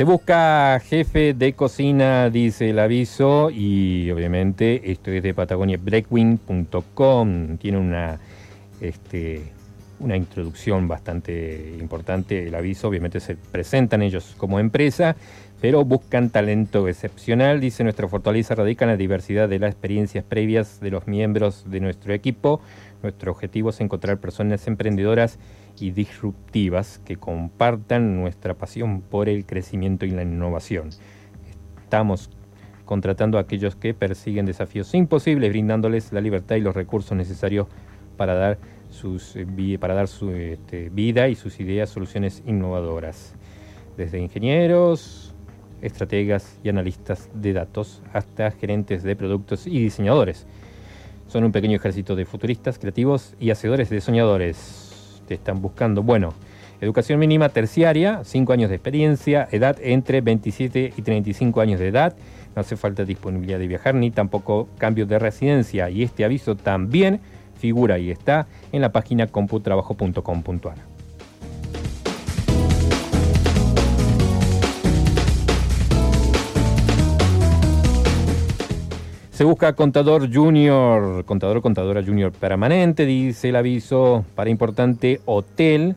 Se 0.00 0.04
busca 0.04 0.80
jefe 0.80 1.34
de 1.34 1.52
cocina, 1.52 2.30
dice 2.30 2.70
el 2.70 2.78
aviso, 2.78 3.50
y 3.50 4.10
obviamente 4.10 4.92
esto 4.92 5.10
es 5.10 5.22
de 5.22 5.34
patagoniabreakwing.com. 5.34 7.58
Tiene 7.58 7.76
una 7.76 8.18
este, 8.80 9.52
una 10.00 10.16
introducción 10.16 10.88
bastante 10.88 11.76
importante. 11.78 12.48
El 12.48 12.54
aviso, 12.54 12.88
obviamente, 12.88 13.20
se 13.20 13.36
presentan 13.36 14.02
ellos 14.02 14.34
como 14.36 14.58
empresa, 14.58 15.14
pero 15.60 15.84
buscan 15.84 16.30
talento 16.30 16.88
excepcional. 16.88 17.60
Dice 17.60 17.84
nuestra 17.84 18.08
fortaleza 18.08 18.54
radica 18.54 18.84
en 18.84 18.90
la 18.90 18.96
diversidad 18.96 19.48
de 19.48 19.58
las 19.58 19.72
experiencias 19.72 20.24
previas 20.24 20.80
de 20.80 20.90
los 20.90 21.06
miembros 21.06 21.64
de 21.70 21.80
nuestro 21.80 22.14
equipo. 22.14 22.60
Nuestro 23.02 23.32
objetivo 23.32 23.70
es 23.70 23.80
encontrar 23.80 24.18
personas 24.18 24.66
emprendedoras 24.66 25.38
y 25.78 25.92
disruptivas 25.92 27.00
que 27.04 27.16
compartan 27.16 28.20
nuestra 28.20 28.54
pasión 28.54 29.02
por 29.02 29.28
el 29.28 29.46
crecimiento 29.46 30.06
y 30.06 30.10
la 30.10 30.22
innovación. 30.22 30.90
Estamos 31.82 32.30
contratando 32.84 33.38
a 33.38 33.42
aquellos 33.42 33.76
que 33.76 33.94
persiguen 33.94 34.46
desafíos 34.46 34.94
imposibles, 34.94 35.50
brindándoles 35.50 36.12
la 36.12 36.20
libertad 36.20 36.56
y 36.56 36.60
los 36.60 36.74
recursos 36.74 37.16
necesarios 37.16 37.68
para 38.16 38.34
dar, 38.34 38.58
sus, 38.90 39.36
eh, 39.36 39.78
para 39.80 39.94
dar 39.94 40.08
su 40.08 40.30
este, 40.30 40.90
vida 40.90 41.28
y 41.28 41.34
sus 41.34 41.60
ideas 41.60 41.90
soluciones 41.90 42.42
innovadoras. 42.46 43.34
Desde 43.96 44.18
ingenieros, 44.18 45.34
estrategas 45.82 46.58
y 46.62 46.68
analistas 46.68 47.28
de 47.34 47.52
datos 47.52 48.02
hasta 48.12 48.50
gerentes 48.50 49.02
de 49.02 49.16
productos 49.16 49.66
y 49.66 49.80
diseñadores. 49.82 50.46
Son 51.28 51.44
un 51.44 51.52
pequeño 51.52 51.76
ejército 51.76 52.16
de 52.16 52.24
futuristas, 52.24 52.78
creativos 52.78 53.34
y 53.38 53.50
hacedores 53.50 53.88
de 53.90 54.00
soñadores 54.00 54.90
están 55.34 55.60
buscando? 55.60 56.02
Bueno, 56.02 56.34
educación 56.80 57.18
mínima 57.18 57.48
terciaria, 57.48 58.22
5 58.24 58.52
años 58.52 58.70
de 58.70 58.76
experiencia, 58.76 59.48
edad 59.50 59.76
entre 59.80 60.20
27 60.20 60.94
y 60.96 61.02
35 61.02 61.60
años 61.60 61.80
de 61.80 61.88
edad, 61.88 62.16
no 62.54 62.60
hace 62.60 62.76
falta 62.76 63.04
disponibilidad 63.04 63.58
de 63.58 63.68
viajar 63.68 63.94
ni 63.94 64.10
tampoco 64.10 64.68
cambio 64.78 65.06
de 65.06 65.18
residencia 65.18 65.90
y 65.90 66.02
este 66.02 66.24
aviso 66.24 66.56
también 66.56 67.20
figura 67.60 67.98
y 67.98 68.10
está 68.10 68.46
en 68.72 68.80
la 68.80 68.90
página 68.90 69.26
computrabajo.com.ar. 69.28 70.90
Se 79.40 79.44
busca 79.44 79.72
contador 79.72 80.30
junior, 80.30 81.24
contador 81.24 81.62
contadora 81.62 82.02
junior 82.02 82.30
permanente, 82.30 83.06
dice 83.06 83.48
el 83.48 83.56
aviso, 83.56 84.22
para 84.34 84.50
importante 84.50 85.22
hotel. 85.24 85.96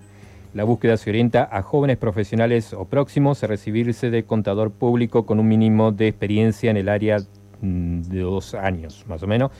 La 0.54 0.64
búsqueda 0.64 0.96
se 0.96 1.10
orienta 1.10 1.50
a 1.52 1.62
jóvenes 1.62 1.98
profesionales 1.98 2.72
o 2.72 2.86
próximos 2.86 3.44
a 3.44 3.48
recibirse 3.48 4.10
de 4.12 4.24
contador 4.24 4.72
público 4.72 5.26
con 5.26 5.42
un 5.42 5.50
mínimo 5.50 5.92
de 5.92 6.08
experiencia 6.08 6.72
en 6.72 6.78
el 6.78 6.88
área 6.88 7.18
mm, 7.60 8.04
de 8.04 8.20
dos 8.22 8.54
años, 8.54 9.04
más 9.10 9.22
o 9.24 9.28
menos. 9.28 9.52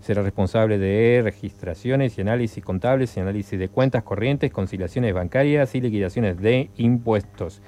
Será 0.00 0.22
responsable 0.22 0.78
de 0.78 1.20
registraciones 1.22 2.16
y 2.16 2.22
análisis 2.22 2.64
contables 2.64 3.16
y 3.16 3.20
análisis 3.20 3.58
de 3.58 3.68
cuentas 3.68 4.02
corrientes, 4.02 4.50
conciliaciones 4.50 5.12
bancarias 5.14 5.74
y 5.74 5.80
liquidaciones 5.80 6.40
de 6.40 6.70
impuestos 6.76 7.62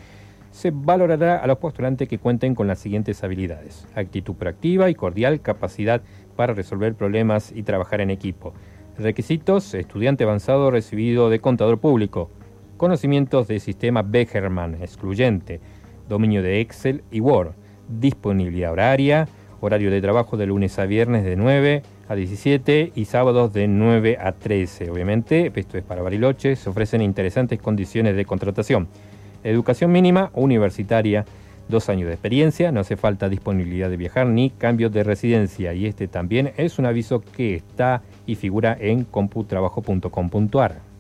se 0.53 0.71
valorará 0.71 1.39
a 1.39 1.47
los 1.47 1.59
postulantes 1.59 2.09
que 2.09 2.19
cuenten 2.19 2.55
con 2.55 2.69
las 2.69 2.79
siguientes 2.79 3.25
habilidades. 3.25 3.87
Actitud 3.95 4.35
proactiva 4.35 4.91
y 4.91 4.95
cordial, 4.95 5.41
capacidad 5.41 6.03
para 6.37 6.53
resolver 6.53 6.95
problemas 6.95 7.53
y 7.53 7.63
trabajar 7.63 8.03
en 8.03 8.11
equipo. 8.11 8.53
Requisitos, 8.99 9.73
estudiante 9.73 10.25
avanzado 10.25 10.71
recibido 10.71 11.31
de 11.31 11.41
contador 11.41 11.81
público. 11.81 12.31
Conocimientos 12.77 13.49
de 13.49 13.61
sistema 13.61 14.03
Beckerman, 14.03 14.83
excluyente. 14.83 15.61
Dominio 16.09 16.43
de 16.43 16.61
Excel 16.61 17.03
y 17.11 17.21
Word. 17.21 17.55
Disponibilidad 17.89 18.73
horaria. 18.73 19.29
Horario 19.61 19.91
de 19.91 20.03
trabajo 20.03 20.37
de 20.37 20.47
lunes 20.47 20.79
a 20.79 20.85
viernes 20.85 21.25
de 21.25 21.37
9 21.37 21.83
a 22.09 22.15
17 22.15 22.93
y 22.95 23.05
sábados 23.05 23.53
de 23.53 23.69
9 23.69 24.19
a 24.21 24.33
13. 24.33 24.91
Obviamente, 24.91 25.53
esto 25.55 25.79
es 25.79 25.85
para 25.85 26.03
Bariloche, 26.03 26.57
se 26.57 26.69
ofrecen 26.69 27.03
interesantes 27.03 27.61
condiciones 27.61 28.17
de 28.17 28.25
contratación. 28.25 28.89
Educación 29.45 29.91
mínima 29.93 30.31
universitaria, 30.35 31.25
dos 31.69 31.89
años 31.89 32.09
de 32.09 32.15
experiencia, 32.15 32.71
no 32.73 32.81
hace 32.81 32.97
falta 32.97 33.29
disponibilidad 33.29 33.91
de 33.91 33.97
viajar 33.97 34.27
ni 34.27 34.51
cambio 34.51 34.91
de 34.91 35.05
residencia 35.05 35.75
y 35.75 35.87
este 35.87 36.09
también 36.09 36.53
es 36.57 36.79
un 36.79 36.87
aviso 36.87 37.23
que 37.37 37.55
está 37.55 38.03
y 38.27 38.35
figura 38.35 38.77
en 38.79 39.05
computrabajo.com.ar. 39.05 40.92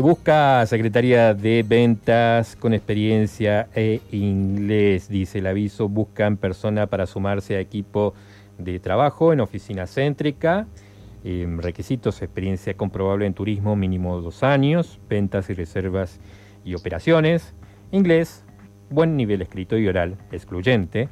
Se 0.00 0.02
busca 0.02 0.64
secretaria 0.64 1.34
de 1.34 1.62
ventas 1.62 2.56
con 2.56 2.72
experiencia 2.72 3.68
e 3.74 4.00
inglés, 4.12 5.10
dice 5.10 5.40
el 5.40 5.46
aviso. 5.46 5.90
Buscan 5.90 6.38
persona 6.38 6.86
para 6.86 7.04
sumarse 7.04 7.56
a 7.56 7.60
equipo 7.60 8.14
de 8.56 8.78
trabajo 8.78 9.34
en 9.34 9.40
oficina 9.40 9.86
céntrica. 9.86 10.66
Em, 11.22 11.58
requisitos, 11.58 12.22
experiencia 12.22 12.72
comprobable 12.78 13.26
en 13.26 13.34
turismo, 13.34 13.76
mínimo 13.76 14.22
dos 14.22 14.42
años, 14.42 14.98
ventas 15.06 15.50
y 15.50 15.52
reservas 15.52 16.18
y 16.64 16.76
operaciones. 16.76 17.54
Inglés, 17.92 18.46
buen 18.88 19.18
nivel 19.18 19.42
escrito 19.42 19.76
y 19.76 19.86
oral, 19.86 20.16
excluyente. 20.32 21.10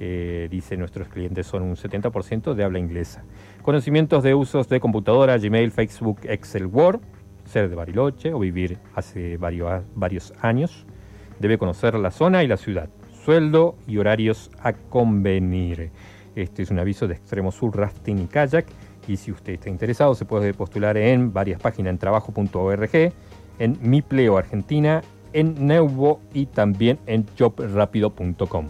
Eh, 0.00 0.48
dice 0.50 0.76
nuestros 0.76 1.06
clientes 1.06 1.46
son 1.46 1.62
un 1.62 1.76
70% 1.76 2.54
de 2.54 2.64
habla 2.64 2.80
inglesa. 2.80 3.22
Conocimientos 3.62 4.24
de 4.24 4.34
usos 4.34 4.68
de 4.68 4.80
computadora, 4.80 5.38
Gmail, 5.38 5.70
Facebook, 5.70 6.18
Excel, 6.24 6.66
Word 6.66 7.00
ser 7.46 7.68
de 7.68 7.74
Bariloche 7.74 8.32
o 8.32 8.38
vivir 8.38 8.78
hace 8.94 9.36
varios, 9.36 9.82
varios 9.94 10.32
años. 10.40 10.86
Debe 11.38 11.58
conocer 11.58 11.94
la 11.94 12.10
zona 12.10 12.42
y 12.42 12.48
la 12.48 12.56
ciudad. 12.56 12.88
Sueldo 13.24 13.76
y 13.86 13.98
horarios 13.98 14.50
a 14.60 14.72
convenir. 14.72 15.90
Este 16.34 16.62
es 16.62 16.70
un 16.70 16.78
aviso 16.78 17.08
de 17.08 17.14
Extremo 17.14 17.50
Sur 17.50 17.76
Rafting 17.76 18.18
y 18.18 18.26
Kayak. 18.26 18.66
Y 19.08 19.16
si 19.16 19.32
usted 19.32 19.54
está 19.54 19.70
interesado, 19.70 20.14
se 20.14 20.24
puede 20.24 20.52
postular 20.52 20.96
en 20.96 21.32
varias 21.32 21.60
páginas 21.60 21.90
en 21.90 21.98
trabajo.org, 21.98 23.12
en 23.58 23.78
Mipleo 23.80 24.36
Argentina, 24.36 25.02
en 25.32 25.66
Neuvo 25.66 26.20
y 26.32 26.46
también 26.46 26.98
en 27.06 27.26
jobrapido.com. 27.38 28.66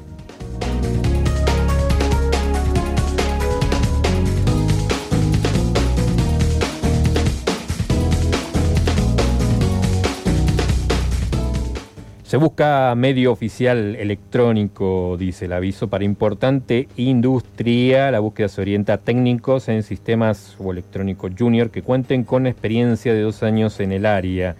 Se 12.36 12.40
busca 12.40 12.94
medio 12.94 13.32
oficial 13.32 13.96
electrónico, 13.96 15.16
dice 15.18 15.46
el 15.46 15.54
aviso, 15.54 15.88
para 15.88 16.04
importante 16.04 16.86
industria. 16.98 18.10
La 18.10 18.20
búsqueda 18.20 18.50
se 18.50 18.60
orienta 18.60 18.92
a 18.92 18.98
técnicos 18.98 19.70
en 19.70 19.82
sistemas 19.82 20.54
o 20.58 20.70
electrónico 20.70 21.30
junior 21.30 21.70
que 21.70 21.80
cuenten 21.80 22.24
con 22.24 22.46
experiencia 22.46 23.14
de 23.14 23.22
dos 23.22 23.42
años 23.42 23.80
en 23.80 23.90
el 23.90 24.04
área. 24.04 24.54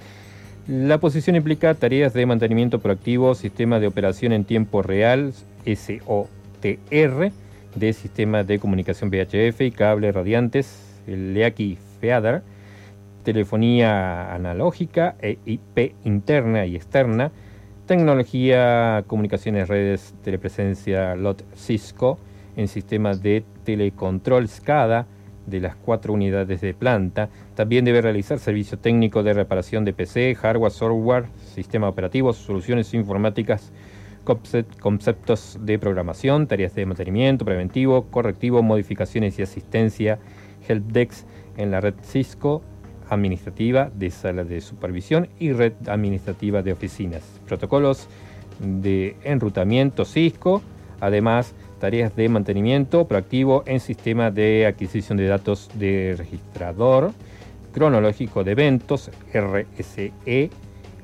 La 0.66 0.96
posición 0.96 1.36
implica 1.36 1.74
tareas 1.74 2.14
de 2.14 2.24
mantenimiento 2.24 2.78
proactivo, 2.78 3.34
sistema 3.34 3.78
de 3.78 3.88
operación 3.88 4.32
en 4.32 4.46
tiempo 4.46 4.80
real, 4.80 5.34
SOTR, 5.66 7.30
de 7.74 7.92
sistemas 7.92 8.46
de 8.46 8.58
comunicación 8.58 9.10
VHF 9.10 9.60
y 9.60 9.70
cables 9.70 10.14
radiantes, 10.14 11.02
el 11.06 11.34
LEAKI 11.34 11.76
FEADER, 12.00 12.42
telefonía 13.22 14.34
analógica 14.34 15.16
e 15.20 15.36
IP 15.44 15.94
interna 16.04 16.64
y 16.64 16.74
externa, 16.74 17.32
Tecnología, 17.86 19.04
comunicaciones, 19.06 19.68
redes, 19.68 20.12
telepresencia, 20.24 21.14
LOT 21.14 21.42
Cisco, 21.54 22.18
en 22.56 22.66
sistemas 22.66 23.22
de 23.22 23.44
telecontrol 23.62 24.48
SCADA 24.48 25.06
de 25.46 25.60
las 25.60 25.76
cuatro 25.76 26.12
unidades 26.12 26.60
de 26.60 26.74
planta. 26.74 27.28
También 27.54 27.84
debe 27.84 28.02
realizar 28.02 28.40
servicio 28.40 28.76
técnico 28.76 29.22
de 29.22 29.34
reparación 29.34 29.84
de 29.84 29.92
PC, 29.92 30.34
hardware, 30.34 30.72
software, 30.72 31.26
sistema 31.54 31.88
operativos, 31.88 32.36
soluciones 32.38 32.92
informáticas, 32.92 33.72
conceptos 34.80 35.56
de 35.62 35.78
programación, 35.78 36.48
tareas 36.48 36.74
de 36.74 36.86
mantenimiento 36.86 37.44
preventivo, 37.44 38.06
correctivo, 38.10 38.64
modificaciones 38.64 39.38
y 39.38 39.42
asistencia, 39.42 40.18
helpdesk 40.66 41.24
en 41.56 41.70
la 41.70 41.80
red 41.80 41.94
Cisco, 42.02 42.62
administrativa 43.08 43.90
de 43.94 44.10
sala 44.10 44.44
de 44.44 44.60
supervisión 44.60 45.28
y 45.38 45.52
red 45.52 45.72
administrativa 45.86 46.62
de 46.62 46.72
oficinas. 46.72 47.22
Protocolos 47.46 48.08
de 48.58 49.16
enrutamiento 49.24 50.04
Cisco, 50.04 50.62
además 51.00 51.54
tareas 51.80 52.16
de 52.16 52.28
mantenimiento 52.28 53.06
proactivo 53.06 53.62
en 53.66 53.80
sistema 53.80 54.30
de 54.30 54.66
adquisición 54.66 55.18
de 55.18 55.26
datos 55.26 55.70
de 55.74 56.14
registrador, 56.16 57.12
cronológico 57.72 58.44
de 58.44 58.52
eventos, 58.52 59.10
RSE, 59.32 60.50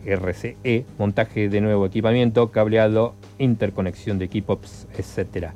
RCE, 0.05 0.87
montaje 0.99 1.49
de 1.49 1.61
nuevo 1.61 1.87
equipamiento, 1.87 2.51
cableado, 2.51 3.15
interconexión 3.39 4.19
de 4.19 4.25
equipos, 4.25 4.87
etc. 4.97 5.49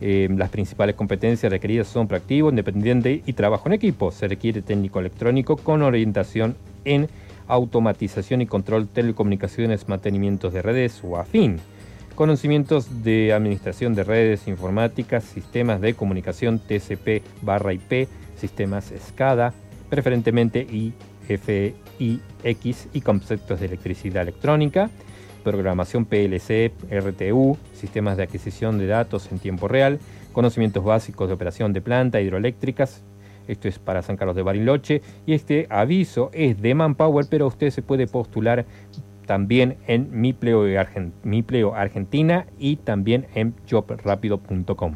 Eh, 0.00 0.28
las 0.34 0.48
principales 0.48 0.94
competencias 0.96 1.52
requeridas 1.52 1.86
son 1.86 2.08
proactivo, 2.08 2.48
independiente 2.48 3.22
y 3.26 3.32
trabajo 3.34 3.68
en 3.68 3.74
equipo. 3.74 4.10
Se 4.10 4.28
requiere 4.28 4.62
técnico 4.62 4.98
electrónico 4.98 5.56
con 5.56 5.82
orientación 5.82 6.56
en 6.84 7.08
automatización 7.48 8.40
y 8.40 8.46
control 8.46 8.88
telecomunicaciones, 8.88 9.88
mantenimientos 9.88 10.52
de 10.52 10.62
redes 10.62 11.02
o 11.04 11.18
afín. 11.18 11.58
Conocimientos 12.14 13.02
de 13.02 13.32
administración 13.32 13.94
de 13.94 14.04
redes 14.04 14.46
informáticas, 14.48 15.24
sistemas 15.24 15.80
de 15.80 15.94
comunicación 15.94 16.58
TCP 16.58 17.22
barra 17.42 17.72
IP, 17.72 18.08
sistemas 18.36 18.92
SCADA, 19.08 19.52
preferentemente 19.88 20.66
IFIX 21.28 21.76
y 22.92 23.00
conceptos 23.00 23.60
de 23.60 23.66
electricidad 23.66 24.22
electrónica 24.22 24.90
programación 25.40 26.04
PLC, 26.04 26.72
RTU, 26.90 27.56
sistemas 27.74 28.16
de 28.16 28.24
adquisición 28.24 28.78
de 28.78 28.86
datos 28.86 29.30
en 29.32 29.38
tiempo 29.38 29.68
real, 29.68 29.98
conocimientos 30.32 30.84
básicos 30.84 31.28
de 31.28 31.34
operación 31.34 31.72
de 31.72 31.80
planta 31.80 32.20
hidroeléctricas. 32.20 33.02
Esto 33.48 33.68
es 33.68 33.78
para 33.78 34.02
San 34.02 34.16
Carlos 34.16 34.36
de 34.36 34.42
Bariloche. 34.42 35.02
Y 35.26 35.34
este 35.34 35.66
aviso 35.70 36.30
es 36.32 36.60
de 36.62 36.74
Manpower, 36.74 37.26
pero 37.28 37.48
usted 37.48 37.70
se 37.70 37.82
puede 37.82 38.06
postular 38.06 38.64
también 39.26 39.76
en 39.86 40.08
Mi 40.12 40.32
Pleo, 40.32 41.74
Argentina 41.74 42.46
y 42.58 42.76
también 42.76 43.26
en 43.34 43.54
jobrapido.com. 43.68 44.94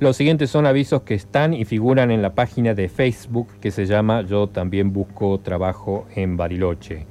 Los 0.00 0.16
siguientes 0.16 0.50
son 0.50 0.64
avisos 0.64 1.02
que 1.02 1.14
están 1.14 1.54
y 1.54 1.64
figuran 1.64 2.12
en 2.12 2.22
la 2.22 2.32
página 2.32 2.72
de 2.72 2.88
Facebook 2.88 3.48
que 3.60 3.72
se 3.72 3.84
llama 3.84 4.22
Yo 4.22 4.46
también 4.46 4.92
busco 4.92 5.40
trabajo 5.40 6.06
en 6.14 6.36
Bariloche. 6.36 7.04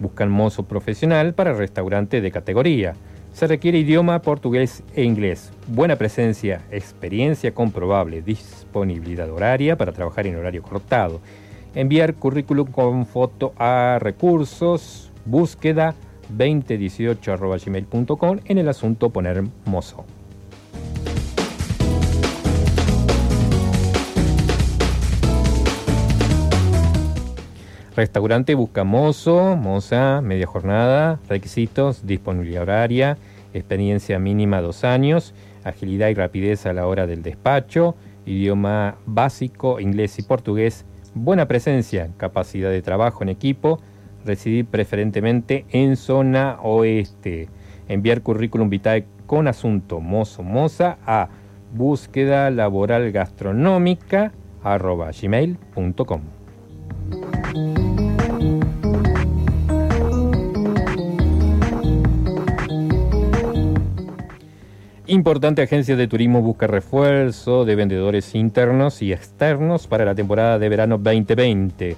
Buscan 0.00 0.32
mozo 0.32 0.64
profesional 0.64 1.34
para 1.34 1.54
restaurante 1.54 2.20
de 2.20 2.32
categoría. 2.32 2.94
Se 3.32 3.46
requiere 3.46 3.78
idioma 3.78 4.22
portugués 4.22 4.82
e 4.96 5.04
inglés. 5.04 5.52
Buena 5.68 5.94
presencia, 5.94 6.62
experiencia 6.72 7.54
comprobable, 7.54 8.22
disponibilidad 8.22 9.30
horaria 9.30 9.78
para 9.78 9.92
trabajar 9.92 10.26
en 10.26 10.34
horario 10.34 10.64
cortado. 10.64 11.20
Enviar 11.76 12.14
currículum 12.14 12.72
con 12.72 13.06
foto 13.06 13.52
a 13.56 13.98
recursos, 14.00 15.12
búsqueda 15.26 15.94
2018.gmail.com 16.36 18.40
en 18.46 18.58
el 18.58 18.68
asunto 18.68 19.10
poner 19.10 19.44
mozo. 19.64 20.04
Restaurante 27.96 28.54
busca 28.54 28.84
mozo, 28.84 29.56
moza, 29.56 30.20
media 30.20 30.46
jornada, 30.46 31.18
requisitos, 31.30 32.06
disponibilidad 32.06 32.64
horaria, 32.64 33.16
experiencia 33.54 34.18
mínima 34.18 34.60
dos 34.60 34.84
años, 34.84 35.32
agilidad 35.64 36.10
y 36.10 36.14
rapidez 36.14 36.66
a 36.66 36.74
la 36.74 36.86
hora 36.86 37.06
del 37.06 37.22
despacho, 37.22 37.94
idioma 38.26 38.96
básico, 39.06 39.80
inglés 39.80 40.18
y 40.18 40.22
portugués, 40.24 40.84
buena 41.14 41.48
presencia, 41.48 42.10
capacidad 42.18 42.68
de 42.68 42.82
trabajo 42.82 43.22
en 43.22 43.30
equipo, 43.30 43.80
residir 44.26 44.66
preferentemente 44.66 45.64
en 45.70 45.96
zona 45.96 46.58
oeste, 46.62 47.48
enviar 47.88 48.20
currículum 48.20 48.68
vitae 48.68 49.06
con 49.24 49.48
asunto 49.48 50.00
mozo 50.00 50.42
moza 50.42 50.98
a 51.06 51.30
búsqueda 51.72 52.50
laboral 52.50 53.10
gastronómica. 53.10 54.32
Importante 65.08 65.62
agencia 65.62 65.94
de 65.94 66.08
turismo 66.08 66.42
busca 66.42 66.66
refuerzo 66.66 67.64
de 67.64 67.76
vendedores 67.76 68.34
internos 68.34 69.02
y 69.02 69.12
externos 69.12 69.86
para 69.86 70.04
la 70.04 70.16
temporada 70.16 70.58
de 70.58 70.68
verano 70.68 70.98
2020. 70.98 71.96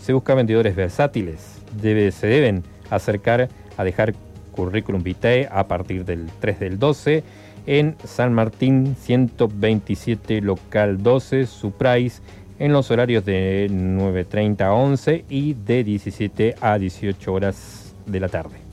Se 0.00 0.12
busca 0.12 0.34
vendedores 0.34 0.74
versátiles. 0.74 1.60
se 1.80 2.26
deben 2.26 2.64
acercar 2.90 3.48
a 3.76 3.84
dejar 3.84 4.12
currículum 4.50 5.04
vitae 5.04 5.48
a 5.52 5.68
partir 5.68 6.04
del 6.04 6.26
3 6.40 6.58
del 6.58 6.78
12 6.80 7.22
en 7.66 7.94
San 8.02 8.32
Martín 8.32 8.96
127 8.98 10.40
local 10.40 11.00
12 11.00 11.46
su 11.46 11.70
price 11.70 12.20
en 12.58 12.72
los 12.72 12.90
horarios 12.90 13.24
de 13.24 13.68
9.30 13.70 14.62
a 14.62 14.72
11 14.72 15.26
y 15.28 15.54
de 15.54 15.84
17 15.84 16.56
a 16.60 16.76
18 16.76 17.32
horas 17.32 17.94
de 18.04 18.18
la 18.18 18.28
tarde. 18.28 18.67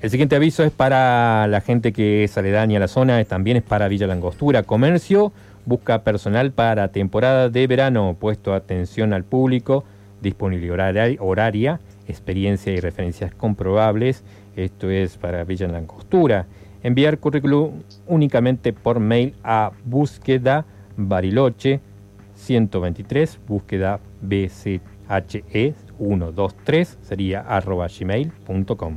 El 0.00 0.08
siguiente 0.08 0.34
aviso 0.34 0.64
es 0.64 0.70
para 0.70 1.46
la 1.46 1.60
gente 1.60 1.92
que 1.92 2.24
es 2.24 2.38
aledaña 2.38 2.78
a 2.78 2.80
la 2.80 2.88
zona, 2.88 3.22
también 3.24 3.58
es 3.58 3.62
para 3.62 3.86
Villa 3.86 4.06
Langostura. 4.06 4.62
Comercio 4.62 5.30
busca 5.66 6.04
personal 6.04 6.52
para 6.52 6.88
temporada 6.88 7.50
de 7.50 7.66
verano, 7.66 8.16
puesto 8.18 8.54
atención 8.54 9.12
al 9.12 9.24
público, 9.24 9.84
disponibilidad 10.22 10.94
horaria, 11.18 11.80
experiencia 12.08 12.72
y 12.72 12.80
referencias 12.80 13.34
comprobables. 13.34 14.24
Esto 14.56 14.88
es 14.88 15.18
para 15.18 15.44
Villa 15.44 15.68
Langostura. 15.68 16.46
Enviar 16.82 17.18
currículum 17.18 17.82
únicamente 18.06 18.72
por 18.72 19.00
mail 19.00 19.34
a 19.44 19.70
búsqueda 19.84 20.64
bariloche 20.96 21.80
123, 22.36 23.38
búsqueda 23.46 24.00
BCHE 24.22 25.74
123, 25.98 26.98
sería 27.02 27.40
arroba 27.42 27.86
gmail.com. 27.86 28.96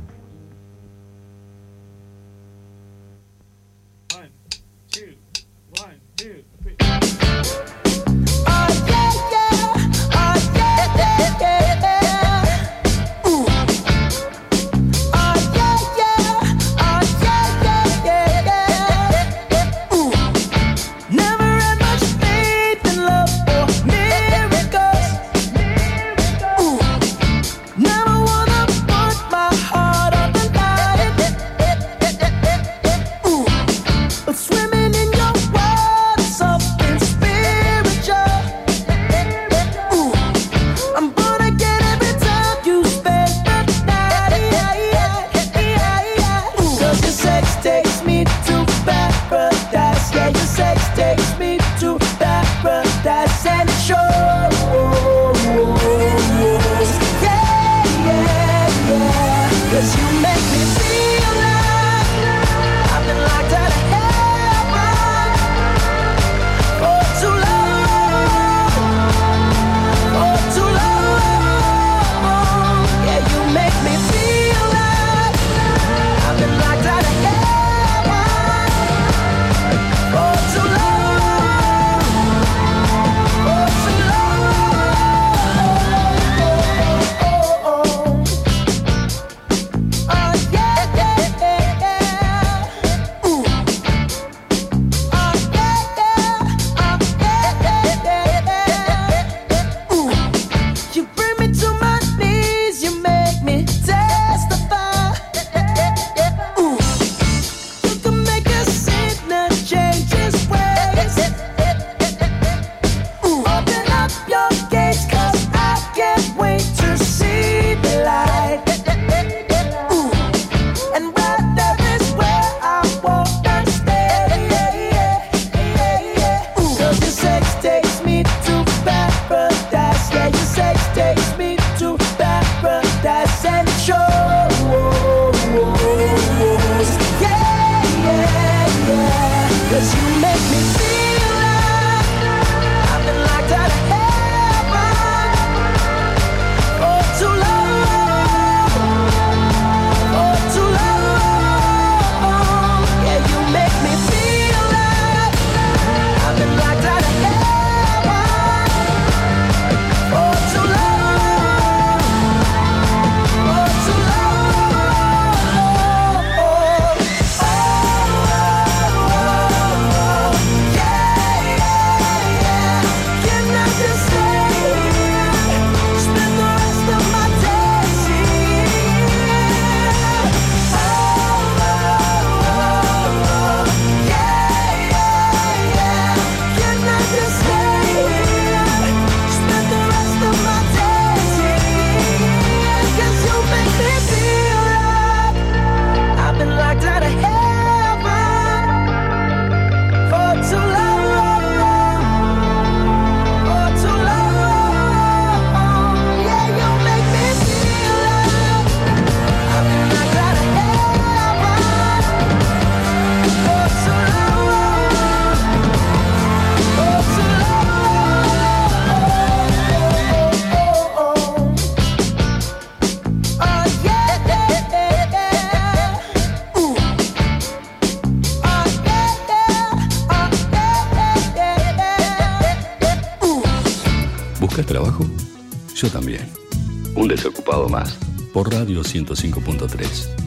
Por 238.34 238.52
Radio 238.52 238.82
105.3. 238.82 240.24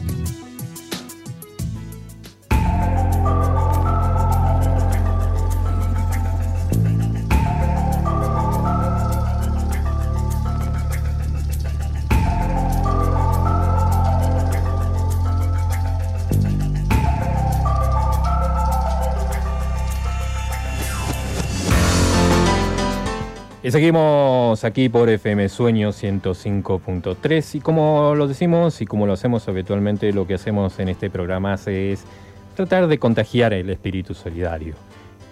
Y 23.62 23.70
seguimos 23.70 24.27
aquí 24.48 24.88
por 24.88 25.10
FM 25.10 25.48
Sueño 25.50 25.90
105.3 25.90 27.54
y 27.54 27.60
como 27.60 28.14
lo 28.14 28.26
decimos 28.26 28.80
y 28.80 28.86
como 28.86 29.06
lo 29.06 29.12
hacemos 29.12 29.46
habitualmente, 29.46 30.12
lo 30.12 30.26
que 30.26 30.34
hacemos 30.34 30.78
en 30.78 30.88
este 30.88 31.10
programa 31.10 31.56
es 31.66 32.04
tratar 32.56 32.86
de 32.86 32.98
contagiar 32.98 33.52
el 33.52 33.68
espíritu 33.68 34.14
solidario. 34.14 34.74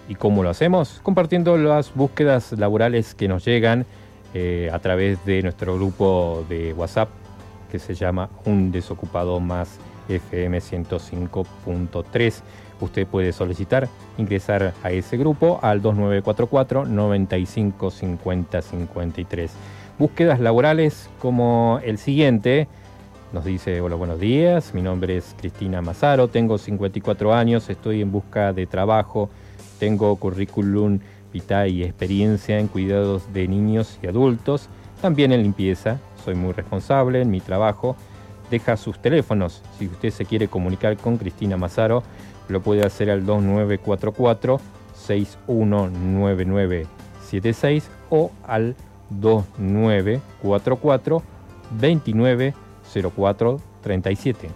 ¿Y 0.07 0.15
cómo 0.15 0.43
lo 0.43 0.49
hacemos? 0.49 0.99
Compartiendo 1.01 1.57
las 1.57 1.93
búsquedas 1.95 2.51
laborales 2.51 3.15
que 3.15 3.27
nos 3.27 3.43
llegan 3.43 3.87
eh, 4.35 4.69
a 4.71 4.77
través 4.79 5.25
de 5.25 5.41
nuestro 5.41 5.75
grupo 5.75 6.45
de 6.47 6.73
WhatsApp 6.73 7.09
que 7.71 7.79
se 7.79 7.95
llama 7.95 8.29
Un 8.45 8.71
Desocupado 8.71 9.39
Más 9.39 9.79
FM 10.09 10.59
105.3 10.59 12.41
usted 12.81 13.07
puede 13.07 13.33
solicitar 13.33 13.89
ingresar 14.17 14.73
a 14.83 14.91
ese 14.91 15.17
grupo 15.17 15.59
al 15.61 15.81
2944 15.81 16.85
95 16.85 17.91
50 17.91 18.61
53. 18.61 19.51
Búsquedas 19.97 20.39
laborales 20.39 21.09
como 21.19 21.79
el 21.83 21.97
siguiente. 21.97 22.67
Nos 23.33 23.43
dice, 23.43 23.81
hola, 23.81 23.95
buenos 23.95 24.19
días, 24.19 24.73
mi 24.73 24.81
nombre 24.81 25.17
es 25.17 25.35
Cristina 25.37 25.81
Mazaro, 25.81 26.29
tengo 26.29 26.57
54 26.57 27.33
años, 27.33 27.69
estoy 27.69 28.01
en 28.01 28.11
busca 28.11 28.53
de 28.53 28.67
trabajo, 28.67 29.29
tengo 29.79 30.15
currículum 30.15 30.99
vitae 31.33 31.69
y 31.69 31.83
experiencia 31.83 32.57
en 32.57 32.67
cuidados 32.67 33.33
de 33.33 33.49
niños 33.49 33.99
y 34.01 34.07
adultos, 34.07 34.69
también 35.01 35.33
en 35.33 35.43
limpieza, 35.43 35.99
soy 36.27 36.35
muy 36.35 36.51
responsable 36.51 37.21
en 37.21 37.29
mi 37.29 37.39
trabajo. 37.39 37.95
Deja 38.49 38.75
sus 38.75 38.99
teléfonos. 38.99 39.61
Si 39.77 39.87
usted 39.87 40.09
se 40.09 40.25
quiere 40.25 40.47
comunicar 40.47 40.97
con 40.97 41.17
Cristina 41.17 41.55
Mazaro 41.55 42.03
lo 42.49 42.61
puede 42.61 42.85
hacer 42.85 43.09
al 43.09 43.25
2944 43.25 44.59
619976 44.93 47.89
o 48.09 48.31
al 48.45 48.75
2944 49.09 51.23
290437. 51.79 54.49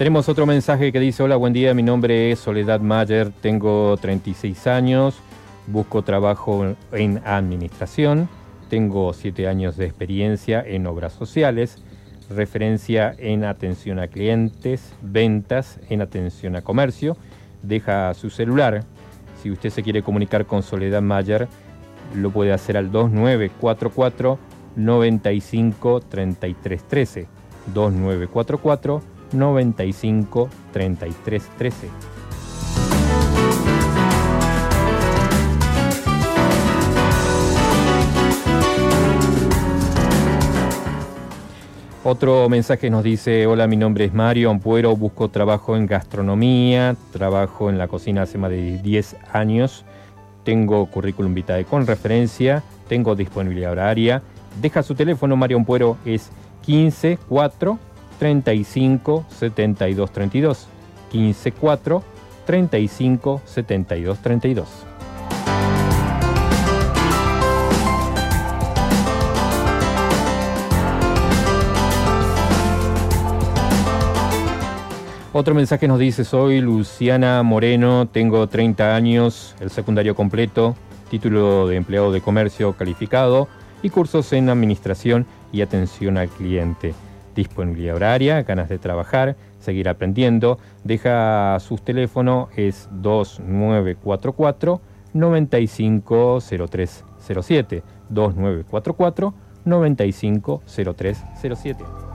Tenemos 0.00 0.30
otro 0.30 0.46
mensaje 0.46 0.92
que 0.92 0.98
dice, 0.98 1.22
hola, 1.22 1.36
buen 1.36 1.52
día, 1.52 1.74
mi 1.74 1.82
nombre 1.82 2.32
es 2.32 2.38
Soledad 2.38 2.80
Mayer, 2.80 3.30
tengo 3.42 3.98
36 3.98 4.66
años, 4.66 5.16
Busco 5.70 6.02
trabajo 6.02 6.74
en 6.90 7.20
administración, 7.24 8.28
tengo 8.68 9.12
siete 9.12 9.46
años 9.46 9.76
de 9.76 9.86
experiencia 9.86 10.62
en 10.66 10.86
obras 10.88 11.12
sociales, 11.12 11.82
referencia 12.28 13.14
en 13.18 13.44
atención 13.44 14.00
a 14.00 14.08
clientes, 14.08 14.92
ventas, 15.00 15.78
en 15.88 16.02
atención 16.02 16.56
a 16.56 16.62
comercio. 16.62 17.16
Deja 17.62 18.14
su 18.14 18.30
celular. 18.30 18.84
Si 19.42 19.50
usted 19.50 19.70
se 19.70 19.84
quiere 19.84 20.02
comunicar 20.02 20.44
con 20.44 20.64
Soledad 20.64 21.02
Mayer, 21.02 21.46
lo 22.16 22.30
puede 22.30 22.52
hacer 22.52 22.76
al 22.76 22.90
2944 22.90 24.38
95 24.74 26.00
33 26.00 26.82
13. 26.82 27.26
2944 27.74 29.02
95 29.32 30.48
33 30.72 31.42
13. 31.58 32.09
Otro 42.12 42.48
mensaje 42.48 42.90
nos 42.90 43.04
dice, 43.04 43.46
hola, 43.46 43.68
mi 43.68 43.76
nombre 43.76 44.04
es 44.04 44.12
Mario 44.12 44.50
Ampuero, 44.50 44.96
busco 44.96 45.28
trabajo 45.28 45.76
en 45.76 45.86
gastronomía, 45.86 46.96
trabajo 47.12 47.70
en 47.70 47.78
la 47.78 47.86
cocina 47.86 48.22
hace 48.22 48.36
más 48.36 48.50
de 48.50 48.78
10 48.78 49.16
años, 49.32 49.84
tengo 50.42 50.86
currículum 50.86 51.34
vitae 51.34 51.64
con 51.64 51.86
referencia, 51.86 52.64
tengo 52.88 53.14
disponibilidad 53.14 53.70
horaria. 53.70 54.22
Deja 54.60 54.82
su 54.82 54.96
teléfono, 54.96 55.36
Mario 55.36 55.58
Ampuero, 55.58 55.98
es 56.04 56.30
15 56.62 57.16
4 57.28 57.78
35 58.18 59.26
72 59.28 60.10
32. 60.10 60.68
15 61.12 61.52
4 61.52 62.02
35 62.44 63.42
72 63.44 64.18
32. 64.18 64.89
Otro 75.40 75.54
mensaje 75.54 75.88
nos 75.88 75.98
dice, 75.98 76.26
soy 76.26 76.60
Luciana 76.60 77.42
Moreno, 77.42 78.06
tengo 78.06 78.46
30 78.46 78.94
años, 78.94 79.56
el 79.60 79.70
secundario 79.70 80.14
completo, 80.14 80.76
título 81.08 81.66
de 81.66 81.76
empleado 81.76 82.12
de 82.12 82.20
comercio 82.20 82.74
calificado 82.74 83.48
y 83.82 83.88
cursos 83.88 84.34
en 84.34 84.50
administración 84.50 85.24
y 85.50 85.62
atención 85.62 86.18
al 86.18 86.28
cliente. 86.28 86.92
Disponibilidad 87.34 87.96
horaria, 87.96 88.42
ganas 88.42 88.68
de 88.68 88.76
trabajar, 88.76 89.34
seguir 89.60 89.88
aprendiendo. 89.88 90.58
Deja 90.84 91.58
sus 91.60 91.82
teléfonos, 91.82 92.50
es 92.54 92.90
2944 92.92 94.82
950307. 95.14 97.82
2944 98.10 99.34
950307. 99.64 102.09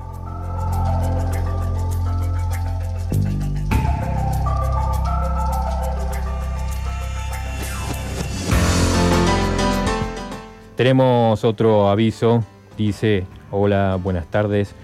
Tenemos 10.75 11.45
otro 11.45 11.87
aviso, 11.89 12.43
dice, 12.77 13.25
hola, 13.49 13.97
buenas 14.01 14.27
tardes, 14.27 14.75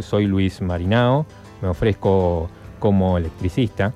soy 0.00 0.26
Luis 0.26 0.62
Marinao, 0.62 1.26
me 1.60 1.68
ofrezco 1.68 2.48
como 2.78 3.18
electricista, 3.18 3.92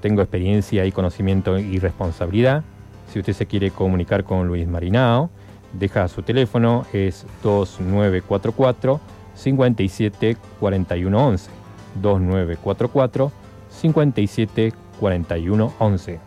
tengo 0.00 0.22
experiencia 0.22 0.86
y 0.86 0.92
conocimiento 0.92 1.58
y 1.58 1.78
responsabilidad. 1.78 2.64
Si 3.12 3.18
usted 3.18 3.34
se 3.34 3.44
quiere 3.44 3.72
comunicar 3.72 4.24
con 4.24 4.48
Luis 4.48 4.66
Marinao, 4.66 5.28
deja 5.74 6.08
su 6.08 6.22
teléfono, 6.22 6.86
es 6.94 7.26
2944 7.42 9.00
57 9.34 10.36
41 10.60 11.26
11. 11.26 11.50
2944 12.00 13.32
57 13.70 14.72
41 14.98 15.72
11. 15.78 16.20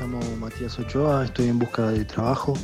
Llamo 0.00 0.20
Matías 0.40 0.78
Ochoa, 0.78 1.24
estoy 1.24 1.48
en 1.48 1.58
busca 1.58 1.90
de 1.90 2.04
trabajo. 2.04 2.54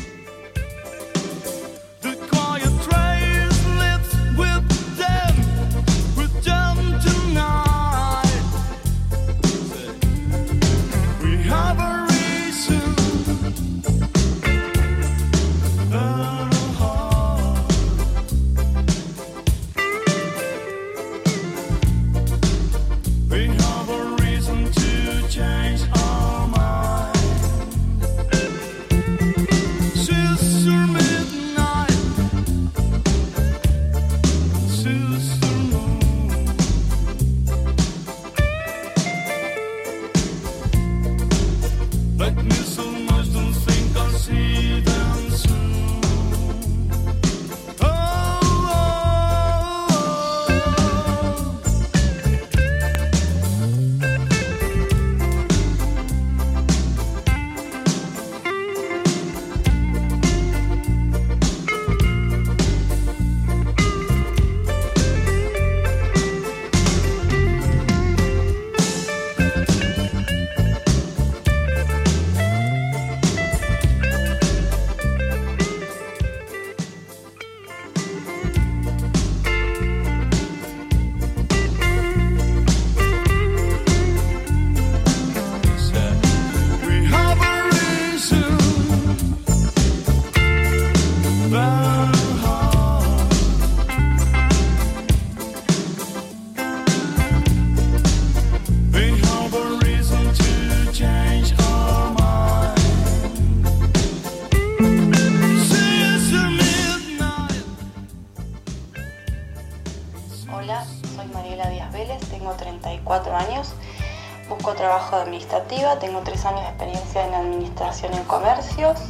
Trabajo 114.85 115.17
de 115.17 115.23
administrativa, 115.23 115.99
tengo 115.99 116.21
3 116.21 116.45
años 116.45 116.61
de 116.61 116.69
experiencia 116.69 117.27
en 117.27 117.33
administración 117.33 118.13
en 118.13 118.23
comercios 118.25 119.01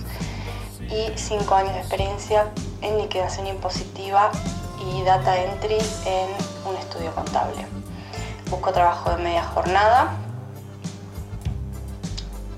y 0.83 1.11
5 1.18 1.53
años 1.53 1.75
de 1.75 1.81
experiencia 1.81 2.47
en 2.81 2.99
liquidación 2.99 3.49
impositiva 3.49 4.31
y 4.79 5.03
data 5.03 5.37
entry 5.37 5.79
en 6.07 6.29
un 6.64 6.77
estudio 6.77 7.12
contable. 7.12 7.66
Busco 8.51 8.70
trabajo 8.70 9.11
de 9.11 9.16
media 9.16 9.43
jornada. 9.43 10.12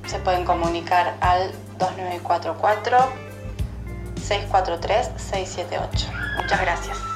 Se 0.07 0.19
pueden 0.19 0.45
comunicar 0.45 1.17
al 1.23 1.53
2944 1.79 2.99
643 4.27 5.11
678. 5.17 6.07
Muchas 6.37 6.61
gracias. 6.61 7.16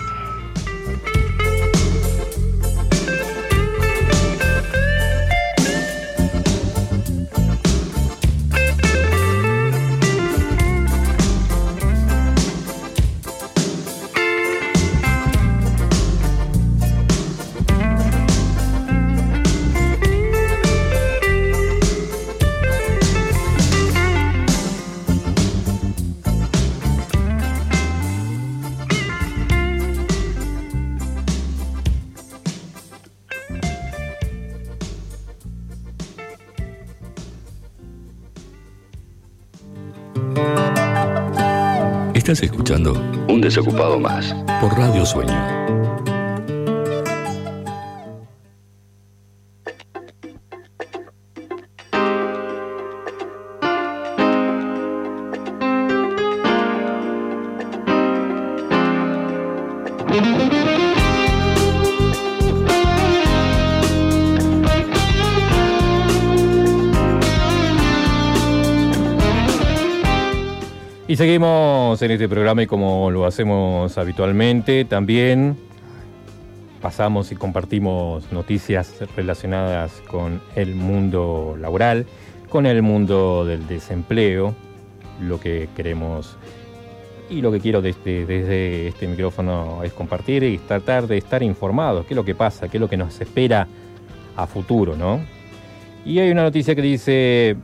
Estás 42.31 42.49
escuchando 42.49 42.93
Un 43.27 43.41
Desocupado 43.41 43.99
Más 43.99 44.33
por 44.61 44.79
Radio 44.79 45.05
Sueño. 45.05 45.35
Y 71.11 71.17
seguimos 71.17 72.01
en 72.03 72.13
este 72.13 72.29
programa 72.29 72.63
y 72.63 72.67
como 72.69 73.11
lo 73.11 73.27
hacemos 73.27 73.99
habitualmente, 73.99 74.85
también 74.85 75.57
pasamos 76.81 77.33
y 77.33 77.35
compartimos 77.35 78.31
noticias 78.31 78.95
relacionadas 79.17 79.91
con 80.09 80.41
el 80.55 80.77
mundo 80.77 81.57
laboral, 81.59 82.07
con 82.49 82.65
el 82.65 82.83
mundo 82.83 83.45
del 83.45 83.67
desempleo, 83.67 84.55
lo 85.21 85.41
que 85.41 85.69
queremos 85.75 86.37
y 87.29 87.43
lo 87.43 87.51
que 87.51 87.59
quiero 87.59 87.83
desde, 87.83 88.25
desde 88.25 88.87
este 88.87 89.09
micrófono 89.09 89.83
es 89.83 89.93
compartir 89.93 90.45
y 90.45 90.59
tratar 90.59 91.09
de 91.09 91.19
estar 91.19 91.43
informados, 91.43 92.07
qué 92.07 92.15
es 92.15 92.17
lo 92.17 92.25
que 92.25 92.37
pasa, 92.37 92.69
qué 92.69 92.77
es 92.77 92.81
lo 92.81 92.89
que 92.89 92.97
nos 92.97 93.21
espera 93.21 93.67
a 94.37 94.47
futuro, 94.47 94.95
¿no? 94.95 95.21
Y 96.05 96.21
hay 96.21 96.31
una 96.31 96.45
noticia 96.45 96.77
que 96.77 96.83
dice, 96.83 97.57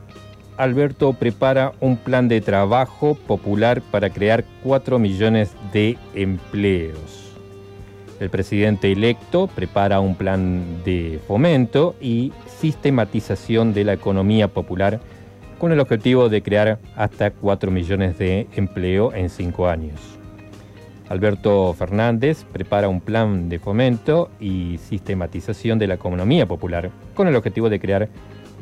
Alberto 0.57 1.13
prepara 1.13 1.73
un 1.79 1.97
plan 1.97 2.27
de 2.27 2.41
trabajo 2.41 3.13
popular 3.13 3.81
para 3.91 4.09
crear 4.09 4.43
4 4.63 4.97
millones 4.97 5.55
de 5.71 5.97
empleos. 6.15 7.31
El 8.19 8.31
presidente 8.31 8.91
electo 8.91 9.45
prepara 9.47 9.99
un 9.99 10.15
plan 10.15 10.83
de 10.83 11.19
fomento 11.27 11.95
y 12.01 12.33
sistematización 12.59 13.73
de 13.73 13.83
la 13.83 13.93
economía 13.93 14.47
popular 14.47 14.99
con 15.59 15.71
el 15.71 15.79
objetivo 15.79 16.27
de 16.27 16.41
crear 16.41 16.79
hasta 16.95 17.29
4 17.29 17.69
millones 17.69 18.17
de 18.17 18.47
empleo 18.55 19.13
en 19.13 19.29
5 19.29 19.67
años. 19.67 20.17
Alberto 21.09 21.73
Fernández 21.73 22.43
prepara 22.51 22.89
un 22.89 22.99
plan 22.99 23.47
de 23.47 23.59
fomento 23.59 24.29
y 24.39 24.79
sistematización 24.79 25.77
de 25.77 25.87
la 25.87 25.93
economía 25.93 26.47
popular 26.47 26.89
con 27.13 27.27
el 27.27 27.35
objetivo 27.35 27.69
de 27.69 27.79
crear 27.79 28.09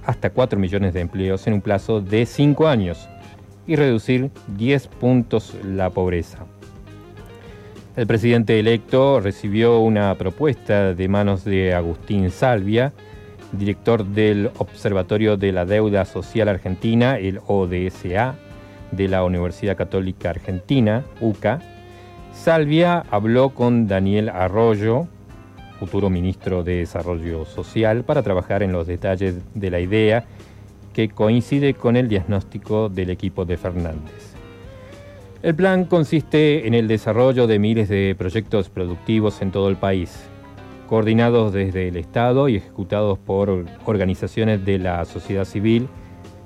hasta 0.06 0.30
4 0.30 0.60
millones 0.60 0.94
de 0.94 1.02
empleos 1.02 1.48
en 1.48 1.54
un 1.54 1.62
plazo 1.62 2.02
de 2.02 2.26
5 2.26 2.68
años 2.68 3.10
y 3.68 3.76
reducir 3.76 4.30
10 4.58 4.88
puntos 4.88 5.54
la 5.64 5.90
pobreza. 5.90 6.46
El 7.96 8.08
presidente 8.08 8.60
electo 8.60 9.22
recibió 9.22 9.80
una 9.80 10.14
propuesta 10.16 10.94
de 10.94 11.08
manos 11.08 11.46
de 11.46 11.74
Agustín 11.74 12.30
Salvia, 12.30 12.92
director 13.54 14.06
del 14.06 14.52
Observatorio 14.58 15.38
de 15.38 15.52
la 15.54 15.66
Deuda 15.66 16.04
Social 16.04 16.50
Argentina, 16.50 17.18
el 17.18 17.40
ODSA, 17.48 18.36
de 18.92 19.08
la 19.08 19.24
Universidad 19.24 19.78
Católica 19.78 20.30
Argentina, 20.30 21.04
UCA. 21.22 21.60
Salvia 22.34 23.06
habló 23.12 23.50
con 23.52 23.88
Daniel 23.88 24.30
Arroyo, 24.30 25.08
futuro 25.80 26.10
ministro 26.10 26.64
de 26.64 26.78
Desarrollo 26.78 27.46
Social, 27.46 28.04
para 28.04 28.24
trabajar 28.24 28.64
en 28.64 28.72
los 28.72 28.88
detalles 28.88 29.36
de 29.54 29.70
la 29.70 29.80
idea 29.80 30.26
que 30.94 31.10
coincide 31.10 31.74
con 31.74 31.98
el 31.98 32.08
diagnóstico 32.08 32.90
del 32.90 33.10
equipo 33.10 33.46
de 33.46 33.58
Fernández. 33.58 34.34
El 35.44 35.54
plan 35.54 35.86
consiste 35.86 36.66
en 36.66 36.74
el 36.74 36.88
desarrollo 36.88 37.46
de 37.46 37.60
miles 37.60 37.90
de 37.90 38.16
proyectos 38.18 38.70
productivos 38.70 39.42
en 39.42 39.52
todo 39.52 39.70
el 39.70 39.76
país, 39.76 40.24
coordinados 40.88 41.54
desde 41.54 41.90
el 41.90 41.98
Estado 41.98 42.48
y 42.50 42.56
ejecutados 42.56 43.20
por 43.20 43.66
organizaciones 43.86 44.66
de 44.66 44.80
la 44.80 45.04
sociedad 45.06 45.46
civil, 45.46 45.88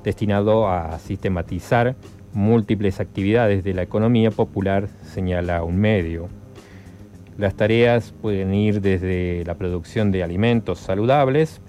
destinado 0.03 0.67
a 0.67 0.97
sistematizar 0.99 1.95
múltiples 2.33 2.99
actividades 2.99 3.63
de 3.63 3.73
la 3.73 3.83
economía 3.83 4.31
popular, 4.31 4.87
señala 5.03 5.63
un 5.63 5.77
medio. 5.77 6.38
Las 7.39 7.55
tareas 7.55 8.13
pueden 8.21 8.53
ir 8.53 8.81
desde 8.81 9.45
la 9.45 9.55
producción 9.55 10.11
de 10.11 10.23
alimentos 10.23 10.77
saludables 10.77 11.61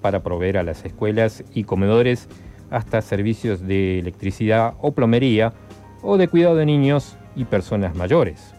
para 0.00 0.22
proveer 0.22 0.56
a 0.56 0.62
las 0.62 0.82
escuelas 0.86 1.44
y 1.52 1.64
comedores 1.64 2.26
hasta 2.70 3.02
servicios 3.02 3.60
de 3.60 3.98
electricidad 3.98 4.76
o 4.80 4.92
plomería 4.92 5.52
o 6.00 6.16
de 6.16 6.26
cuidado 6.26 6.56
de 6.56 6.64
niños 6.64 7.18
y 7.36 7.44
personas 7.44 7.94
mayores. 7.94 8.54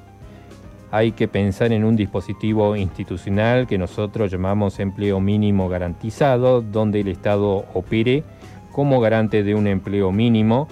Hay 0.92 1.14
que 1.14 1.28
pensar 1.28 1.72
en 1.72 1.84
un 1.84 1.96
dispositivo 1.96 2.76
institucional 2.76 3.66
que 3.66 3.80
nosotros 3.80 4.30
llamamos 4.30 4.80
empleo 4.80 5.20
mínimo 5.20 5.68
garantizado, 5.68 6.62
donde 6.62 7.00
el 7.00 7.08
Estado 7.08 7.66
opere 7.74 8.24
como 8.72 9.02
garante 9.02 9.42
de 9.42 9.56
un 9.56 9.66
empleo 9.66 10.12
mínimo, 10.12 10.68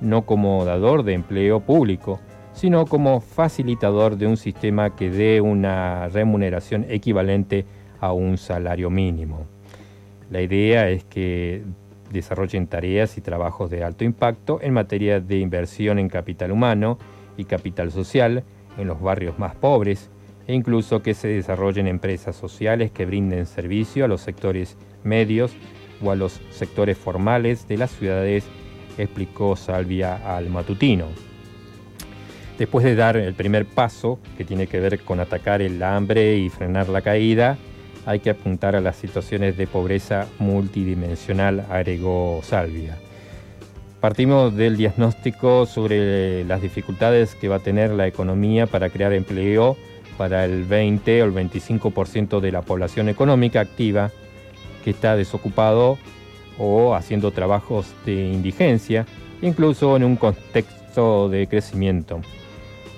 no 0.00 0.22
como 0.22 0.64
dador 0.64 1.04
de 1.04 1.14
empleo 1.14 1.60
público, 1.60 2.18
sino 2.58 2.86
como 2.86 3.20
facilitador 3.20 4.16
de 4.16 4.26
un 4.26 4.36
sistema 4.36 4.96
que 4.96 5.10
dé 5.10 5.40
una 5.40 6.08
remuneración 6.08 6.86
equivalente 6.88 7.64
a 8.00 8.12
un 8.12 8.36
salario 8.36 8.90
mínimo. 8.90 9.46
La 10.28 10.42
idea 10.42 10.90
es 10.90 11.04
que 11.04 11.62
desarrollen 12.10 12.66
tareas 12.66 13.16
y 13.16 13.20
trabajos 13.20 13.70
de 13.70 13.84
alto 13.84 14.02
impacto 14.02 14.58
en 14.60 14.72
materia 14.74 15.20
de 15.20 15.38
inversión 15.38 16.00
en 16.00 16.08
capital 16.08 16.50
humano 16.50 16.98
y 17.36 17.44
capital 17.44 17.92
social 17.92 18.42
en 18.76 18.88
los 18.88 19.00
barrios 19.00 19.38
más 19.38 19.54
pobres 19.54 20.10
e 20.48 20.54
incluso 20.54 21.00
que 21.00 21.14
se 21.14 21.28
desarrollen 21.28 21.86
empresas 21.86 22.34
sociales 22.34 22.90
que 22.90 23.06
brinden 23.06 23.46
servicio 23.46 24.04
a 24.04 24.08
los 24.08 24.20
sectores 24.20 24.76
medios 25.04 25.54
o 26.02 26.10
a 26.10 26.16
los 26.16 26.40
sectores 26.50 26.98
formales 26.98 27.68
de 27.68 27.76
las 27.76 27.92
ciudades, 27.92 28.44
explicó 28.96 29.54
Salvia 29.54 30.36
al 30.36 30.50
matutino. 30.50 31.27
Después 32.58 32.84
de 32.84 32.96
dar 32.96 33.16
el 33.16 33.34
primer 33.34 33.66
paso, 33.66 34.18
que 34.36 34.44
tiene 34.44 34.66
que 34.66 34.80
ver 34.80 34.98
con 35.00 35.20
atacar 35.20 35.62
el 35.62 35.80
hambre 35.80 36.36
y 36.38 36.50
frenar 36.50 36.88
la 36.88 37.02
caída, 37.02 37.56
hay 38.04 38.18
que 38.18 38.30
apuntar 38.30 38.74
a 38.74 38.80
las 38.80 38.96
situaciones 38.96 39.56
de 39.56 39.68
pobreza 39.68 40.26
multidimensional, 40.40 41.64
agregó 41.70 42.40
Salvia. 42.42 42.96
Partimos 44.00 44.56
del 44.56 44.76
diagnóstico 44.76 45.66
sobre 45.66 46.44
las 46.44 46.60
dificultades 46.60 47.36
que 47.36 47.48
va 47.48 47.56
a 47.56 47.60
tener 47.60 47.90
la 47.90 48.08
economía 48.08 48.66
para 48.66 48.90
crear 48.90 49.12
empleo 49.12 49.76
para 50.16 50.44
el 50.44 50.64
20 50.64 51.22
o 51.22 51.26
el 51.26 51.32
25% 51.32 52.40
de 52.40 52.50
la 52.50 52.62
población 52.62 53.08
económica 53.08 53.60
activa 53.60 54.10
que 54.82 54.90
está 54.90 55.14
desocupado 55.14 55.96
o 56.58 56.94
haciendo 56.96 57.30
trabajos 57.30 57.94
de 58.04 58.32
indigencia, 58.32 59.06
incluso 59.42 59.96
en 59.96 60.02
un 60.02 60.16
contexto 60.16 61.28
de 61.28 61.46
crecimiento. 61.46 62.20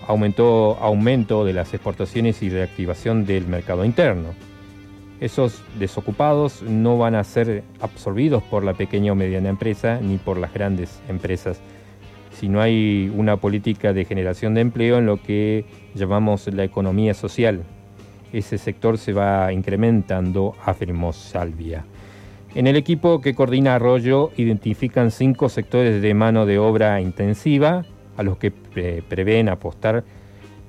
Aumentó 0.07 0.79
aumento 0.81 1.45
de 1.45 1.53
las 1.53 1.73
exportaciones 1.75 2.43
y 2.43 2.49
reactivación 2.49 3.25
del 3.27 3.47
mercado 3.47 3.85
interno. 3.85 4.31
Esos 5.21 5.63
desocupados 5.79 6.63
no 6.63 6.97
van 6.97 7.15
a 7.15 7.25
ser 7.25 7.63
absorbidos 7.81 8.43
por 8.43 8.65
la 8.65 8.75
pequeña 8.75 9.13
o 9.13 9.15
mediana 9.15 9.51
empresa 9.51 10.01
ni 10.01 10.17
por 10.17 10.39
las 10.39 10.53
grandes 10.55 10.99
empresas, 11.09 11.61
si 12.33 12.49
no 12.49 12.63
hay 12.63 13.13
una 13.15 13.37
política 13.37 13.93
de 13.93 14.07
generación 14.07 14.55
de 14.55 14.63
empleo 14.63 14.97
en 14.97 15.05
lo 15.05 15.23
que 15.23 15.67
llamamos 15.95 16.47
la 16.47 16.65
economía 16.65 17.13
social. 17.13 17.65
Ese 18.33 18.57
sector 18.57 18.97
se 18.97 19.13
va 19.13 19.53
incrementando, 19.53 20.55
afirmó 20.65 21.13
Salvia. 21.13 21.85
En 22.55 22.67
el 22.67 22.77
equipo 22.77 23.21
que 23.21 23.35
coordina 23.35 23.75
Arroyo 23.75 24.31
identifican 24.37 25.11
cinco 25.11 25.49
sectores 25.49 26.01
de 26.01 26.15
mano 26.15 26.47
de 26.47 26.59
obra 26.59 27.01
intensiva 27.01 27.85
a 28.17 28.23
los 28.23 28.39
que 28.39 28.51
pre 28.51 29.03
prevén 29.03 29.49
apostar 29.49 30.05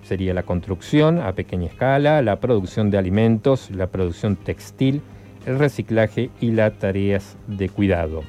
sería 0.04 0.34
la 0.34 0.44
construcción 0.44 1.20
a 1.20 1.34
pequeña 1.34 1.68
escala, 1.68 2.22
la 2.22 2.40
producción 2.40 2.90
de 2.90 2.98
alimentos, 2.98 3.70
la 3.72 3.88
producción 3.88 4.36
textil, 4.36 5.02
el 5.46 5.60
reciclaje 5.60 6.30
y 6.40 6.52
las 6.52 6.78
tareas 6.80 7.38
de 7.48 7.70
cuidado. 7.70 8.24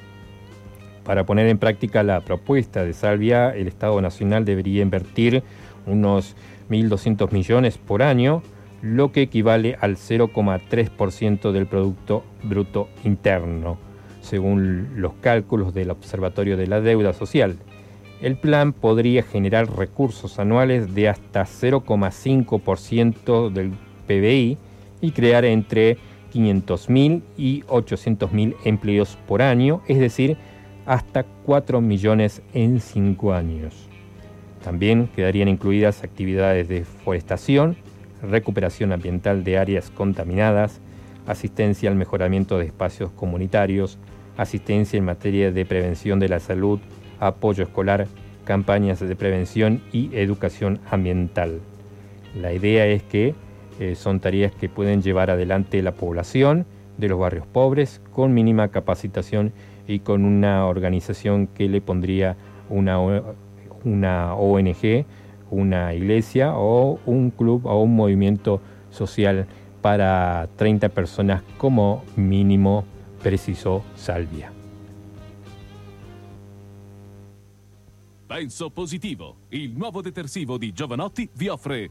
Para 1.05 1.27
poner 1.27 1.49
en 1.49 1.59
práctica 1.59 2.03
la 2.03 2.21
propuesta 2.21 2.85
de 2.85 2.93
Salvia, 2.93 3.51
el 3.51 3.67
Estado 3.67 4.01
Nacional 4.01 4.45
debería 4.45 4.83
invertir 4.83 5.43
unos 5.87 6.37
1.200 6.71 7.33
millones 7.33 7.79
por 7.79 8.03
año, 8.03 8.43
lo 8.83 9.13
que 9.13 9.23
equivale 9.23 9.77
al 9.81 9.97
0,3% 9.97 11.53
del 11.53 11.67
Producto 11.67 12.25
Bruto 12.43 12.89
Interno, 13.05 13.79
según 14.21 15.01
los 15.01 15.15
cálculos 15.15 15.75
del 15.75 15.91
Observatorio 15.91 16.57
de 16.57 16.67
la 16.67 16.81
Deuda 16.81 17.13
Social. 17.13 17.57
El 18.23 18.37
plan 18.37 18.73
podría 18.73 19.25
generar 19.25 19.77
recursos 19.77 20.39
anuales 20.39 20.95
de 20.95 21.09
hasta 21.09 21.43
0,5% 21.43 23.51
del 23.51 23.73
PBI 24.07 24.59
y 25.01 25.11
crear 25.11 25.45
entre 25.45 25.99
500.000 26.33 27.23
y 27.37 27.63
800.000 27.63 28.55
empleos 28.65 29.19
por 29.27 29.43
año, 29.43 29.83
es 29.89 29.99
decir, 29.99 30.37
hasta 30.87 31.25
4 31.25 31.81
millones 31.81 32.43
en 32.55 32.79
5 32.79 33.35
años. 33.35 33.89
También 34.63 35.09
quedarían 35.09 35.49
incluidas 35.49 36.05
actividades 36.05 36.69
de 36.69 36.85
forestación, 36.85 37.77
recuperación 38.23 38.93
ambiental 38.93 39.43
de 39.43 39.59
áreas 39.59 39.91
contaminadas, 39.91 40.81
asistencia 41.27 41.91
al 41.91 41.97
mejoramiento 41.97 42.59
de 42.59 42.67
espacios 42.67 43.11
comunitarios, 43.11 43.99
asistencia 44.37 44.97
en 44.97 45.07
materia 45.07 45.51
de 45.51 45.67
prevención 45.67 46.21
de 46.21 46.29
la 46.29 46.39
salud, 46.39 46.79
apoyo 47.23 47.65
escolar, 47.65 48.07
campañas 48.45 49.01
de 49.01 49.17
prevención 49.17 49.81
y 49.93 50.11
educación 50.17 50.81
ambiental. 50.91 51.61
La 52.41 52.53
idea 52.53 52.87
es 52.87 53.03
que 53.03 53.35
eh, 53.81 53.95
son 53.95 54.21
tareas 54.21 54.53
que 54.53 54.69
pueden 54.69 55.03
llevar 55.03 55.31
adelante 55.31 55.83
la 55.83 55.93
población 55.93 56.67
de 56.99 57.09
los 57.09 57.19
barrios 57.19 57.47
pobres 57.47 58.01
con 58.13 58.35
mínima 58.35 58.69
capacitación 58.69 59.53
y 59.87 60.01
con 60.01 60.25
una 60.25 60.67
organización 60.67 61.47
que 61.47 61.69
le 61.69 61.81
pondría 61.81 62.37
una, 62.69 62.99
una 63.85 64.35
ONG, 64.35 65.05
una 65.51 65.95
iglesia 65.95 66.53
o 66.55 66.99
un 67.07 67.31
club 67.31 67.67
o 67.67 67.83
un 67.83 67.95
movimiento 67.97 68.61
social 68.91 69.47
para 69.81 70.49
30 70.57 70.89
personas 70.91 71.43
como 71.59 72.05
mínimo, 72.17 72.85
precisó 73.23 73.83
Salvia. 73.97 74.52
Penso 78.33 78.71
positivo, 78.71 79.41
il 79.51 79.77
nuovo 79.77 80.01
detersivo 80.01 80.57
di 80.57 80.73
Giovanotti 80.73 81.29
vi 81.35 81.49
offre 81.49 81.91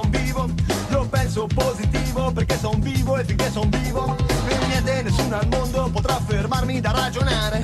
penso 1.41 1.47
positivo 1.47 2.31
perché 2.31 2.57
son 2.57 2.79
vivo 2.79 3.17
e 3.17 3.23
finché 3.23 3.49
son 3.49 3.69
vivo. 3.69 4.15
Niente, 4.67 5.03
nessuno 5.03 5.37
al 5.37 5.47
mondo 5.47 5.89
potrà 5.91 6.19
fermarmi 6.25 6.79
da 6.79 6.91
ragionare. 6.91 7.63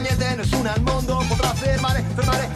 Niente, 0.00 0.34
nessuno 0.36 0.70
al 0.70 0.80
mondo 0.82 1.24
potrà 1.28 1.52
fermare, 1.54 2.04
fermare 2.14 2.47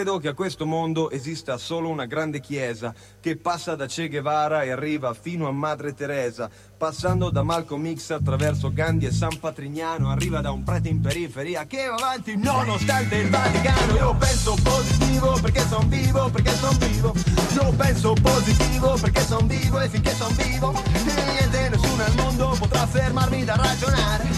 credo 0.00 0.16
che 0.16 0.28
a 0.28 0.34
questo 0.34 0.64
mondo 0.64 1.10
esista 1.10 1.58
solo 1.58 1.90
una 1.90 2.06
grande 2.06 2.40
chiesa 2.40 2.94
che 3.20 3.36
passa 3.36 3.74
da 3.74 3.84
Che 3.84 4.08
Guevara 4.08 4.62
e 4.62 4.70
arriva 4.70 5.12
fino 5.12 5.46
a 5.46 5.52
Madre 5.52 5.92
Teresa, 5.92 6.48
passando 6.78 7.28
da 7.28 7.42
Malcolm 7.42 7.94
X 7.94 8.12
attraverso 8.12 8.72
Gandhi 8.72 9.04
e 9.04 9.12
San 9.12 9.38
Patrignano, 9.38 10.10
arriva 10.10 10.40
da 10.40 10.52
un 10.52 10.62
prete 10.62 10.88
in 10.88 11.02
periferia 11.02 11.66
che 11.66 11.84
va 11.84 11.96
avanti 11.96 12.34
nonostante 12.34 13.16
il 13.16 13.28
Vaticano. 13.28 13.94
Io 13.96 14.14
penso 14.14 14.56
positivo 14.62 15.38
perché 15.42 15.60
son 15.68 15.86
vivo, 15.90 16.30
perché 16.30 16.54
son 16.54 16.78
vivo. 16.78 17.14
Io 17.52 17.72
penso 17.76 18.14
positivo 18.14 18.96
perché 18.98 19.20
son 19.20 19.46
vivo 19.46 19.80
e 19.80 19.88
finché 19.90 20.14
son 20.14 20.34
vivo, 20.34 20.82
niente 21.04 21.68
nessuno 21.68 22.04
al 22.04 22.14
mondo 22.14 22.56
potrà 22.58 22.86
fermarmi 22.86 23.44
da 23.44 23.54
ragionare. 23.56 24.28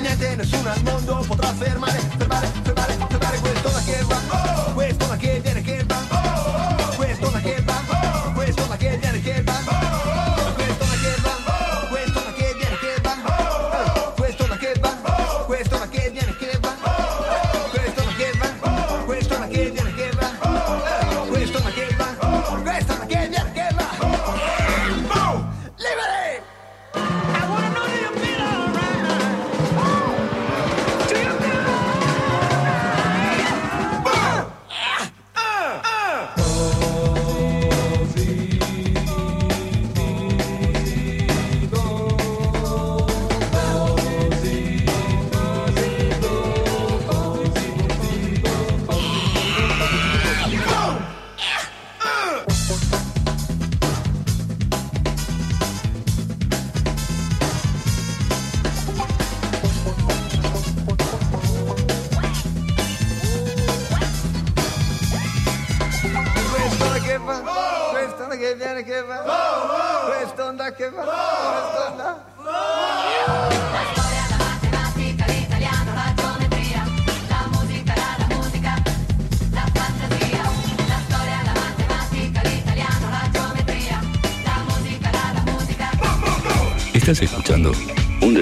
Niente 0.00 0.36
nessuno 0.36 0.70
al 0.70 0.82
mondo 0.84 1.24
potrà 1.26 1.48
fermare, 1.48 1.98
fermare, 2.16 2.46
fermare, 2.62 2.96
fermare 3.08 3.38
questo 3.38 3.68
da 3.70 3.82
che 3.82 4.02
va, 4.04 4.16
questo 4.28 4.69
da 5.20 5.49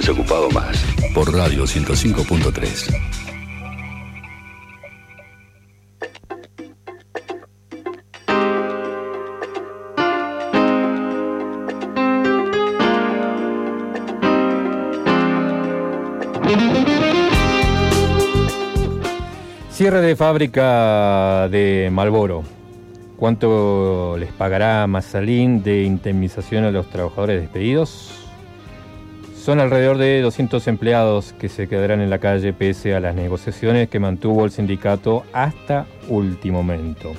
Un 0.09 0.15
Desocupado 0.15 0.51
Más 0.53 0.83
por 1.15 1.31
Radio 1.35 1.65
105.3. 1.65 2.97
Cierre 19.71 20.01
de 20.01 20.17
fábrica 20.17 21.49
de 21.51 21.91
Malboro. 21.93 22.45
¿Cuánto 23.19 24.17
les 24.19 24.33
pagará 24.33 24.87
Mazalín 24.87 25.63
de 25.63 25.83
indemnización 25.83 26.65
a 26.65 26.71
los 26.71 26.89
trabajadores 26.89 27.43
despedidos? 27.43 28.08
Son 29.49 29.61
alrededor 29.61 29.97
de 29.97 30.21
200 30.21 30.69
empleados 30.69 31.33
que 31.33 31.49
se 31.49 31.69
quedarán 31.69 32.03
en 32.03 32.11
la 32.11 32.19
calle 32.19 32.53
pese 32.53 32.95
a 32.95 33.01
las 33.01 33.15
negociaciones 33.15 33.89
que 33.89 33.99
mantuvo 33.99 34.45
el 34.45 34.51
sindicato 34.51 35.25
hasta 35.33 35.87
último 36.11 36.63
momento. 36.63 37.15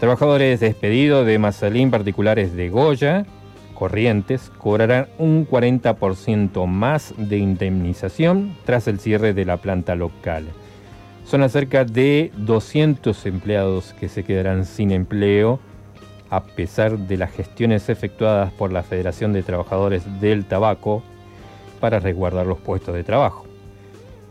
Trabajadores 0.00 0.60
despedidos 0.60 1.26
de 1.26 1.38
Mazalín, 1.38 1.90
particulares 1.90 2.56
de 2.56 2.70
Goya, 2.70 3.26
Corrientes, 3.74 4.50
cobrarán 4.56 5.08
un 5.18 5.46
40% 5.46 6.66
más 6.66 7.12
de 7.18 7.36
indemnización 7.36 8.56
tras 8.64 8.88
el 8.88 8.98
cierre 8.98 9.34
de 9.34 9.44
la 9.44 9.58
planta 9.58 9.94
local. 9.94 10.46
Son 11.26 11.42
acerca 11.42 11.84
de 11.84 12.32
200 12.38 13.26
empleados 13.26 13.94
que 14.00 14.08
se 14.08 14.24
quedarán 14.24 14.64
sin 14.64 14.90
empleo 14.90 15.60
a 16.30 16.44
pesar 16.44 16.96
de 16.96 17.18
las 17.18 17.30
gestiones 17.30 17.90
efectuadas 17.90 18.54
por 18.54 18.72
la 18.72 18.82
Federación 18.82 19.34
de 19.34 19.42
Trabajadores 19.42 20.02
del 20.18 20.46
Tabaco 20.46 21.02
para 21.76 22.00
resguardar 22.00 22.46
los 22.46 22.58
puestos 22.58 22.94
de 22.94 23.04
trabajo. 23.04 23.46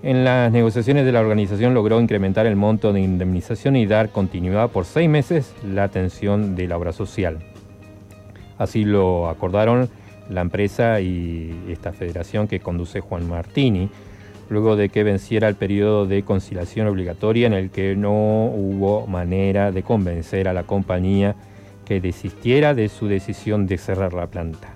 En 0.03 0.23
las 0.23 0.51
negociaciones 0.51 1.05
de 1.05 1.11
la 1.11 1.21
organización 1.21 1.73
logró 1.73 1.99
incrementar 1.99 2.45
el 2.45 2.55
monto 2.55 2.93
de 2.93 3.01
indemnización 3.01 3.75
y 3.75 3.87
dar 3.87 4.09
continuidad 4.09 4.69
por 4.69 4.85
seis 4.85 5.09
meses 5.09 5.53
la 5.63 5.83
atención 5.83 6.55
de 6.55 6.67
la 6.67 6.77
obra 6.77 6.93
social. 6.93 7.39
Así 8.57 8.85
lo 8.85 9.29
acordaron 9.29 9.89
la 10.29 10.41
empresa 10.41 11.01
y 11.01 11.65
esta 11.69 11.91
federación 11.91 12.47
que 12.47 12.59
conduce 12.59 12.99
Juan 12.99 13.27
Martini, 13.27 13.89
luego 14.49 14.75
de 14.75 14.89
que 14.89 15.03
venciera 15.03 15.47
el 15.47 15.55
periodo 15.55 16.05
de 16.05 16.23
conciliación 16.23 16.87
obligatoria 16.87 17.47
en 17.47 17.53
el 17.53 17.71
que 17.71 17.95
no 17.95 18.45
hubo 18.45 19.07
manera 19.07 19.71
de 19.71 19.81
convencer 19.81 20.47
a 20.47 20.53
la 20.53 20.63
compañía 20.63 21.35
que 21.83 21.99
desistiera 21.99 22.73
de 22.73 22.89
su 22.89 23.07
decisión 23.07 23.65
de 23.65 23.77
cerrar 23.77 24.13
la 24.13 24.27
planta. 24.27 24.74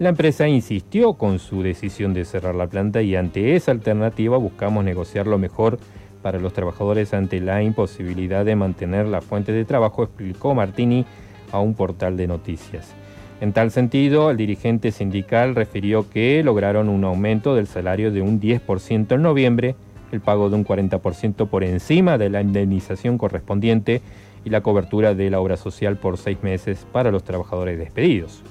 La 0.00 0.08
empresa 0.08 0.48
insistió 0.48 1.14
con 1.14 1.38
su 1.38 1.62
decisión 1.62 2.14
de 2.14 2.24
cerrar 2.24 2.56
la 2.56 2.66
planta 2.66 3.00
y 3.02 3.14
ante 3.14 3.54
esa 3.54 3.70
alternativa 3.70 4.36
buscamos 4.38 4.84
negociar 4.84 5.28
lo 5.28 5.38
mejor 5.38 5.78
para 6.20 6.40
los 6.40 6.52
trabajadores 6.52 7.14
ante 7.14 7.40
la 7.40 7.62
imposibilidad 7.62 8.44
de 8.44 8.56
mantener 8.56 9.06
la 9.06 9.20
fuente 9.20 9.52
de 9.52 9.64
trabajo, 9.64 10.02
explicó 10.02 10.52
Martini 10.52 11.04
a 11.52 11.60
un 11.60 11.74
portal 11.74 12.16
de 12.16 12.26
noticias. 12.26 12.92
En 13.40 13.52
tal 13.52 13.70
sentido, 13.70 14.30
el 14.30 14.36
dirigente 14.36 14.90
sindical 14.90 15.54
refirió 15.54 16.10
que 16.10 16.42
lograron 16.42 16.88
un 16.88 17.04
aumento 17.04 17.54
del 17.54 17.68
salario 17.68 18.10
de 18.10 18.20
un 18.20 18.40
10% 18.40 19.14
en 19.14 19.22
noviembre, 19.22 19.76
el 20.10 20.20
pago 20.20 20.50
de 20.50 20.56
un 20.56 20.64
40% 20.64 21.46
por 21.46 21.62
encima 21.62 22.18
de 22.18 22.30
la 22.30 22.40
indemnización 22.40 23.16
correspondiente 23.16 24.02
y 24.44 24.50
la 24.50 24.60
cobertura 24.60 25.14
de 25.14 25.30
la 25.30 25.40
obra 25.40 25.56
social 25.56 25.98
por 25.98 26.18
seis 26.18 26.42
meses 26.42 26.84
para 26.90 27.12
los 27.12 27.22
trabajadores 27.22 27.78
despedidos. 27.78 28.42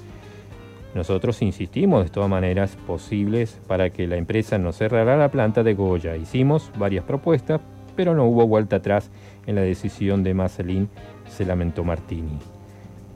Nosotros 0.94 1.42
insistimos 1.42 2.04
de 2.04 2.10
todas 2.10 2.30
maneras 2.30 2.76
posibles 2.86 3.60
para 3.66 3.90
que 3.90 4.06
la 4.06 4.16
empresa 4.16 4.58
no 4.58 4.72
cerrara 4.72 5.16
la 5.16 5.30
planta 5.30 5.64
de 5.64 5.74
Goya. 5.74 6.16
Hicimos 6.16 6.70
varias 6.78 7.04
propuestas, 7.04 7.60
pero 7.96 8.14
no 8.14 8.24
hubo 8.26 8.46
vuelta 8.46 8.76
atrás 8.76 9.10
en 9.46 9.56
la 9.56 9.62
decisión 9.62 10.22
de 10.22 10.34
Marcelín, 10.34 10.88
se 11.28 11.44
lamentó 11.44 11.82
Martini. 11.82 12.38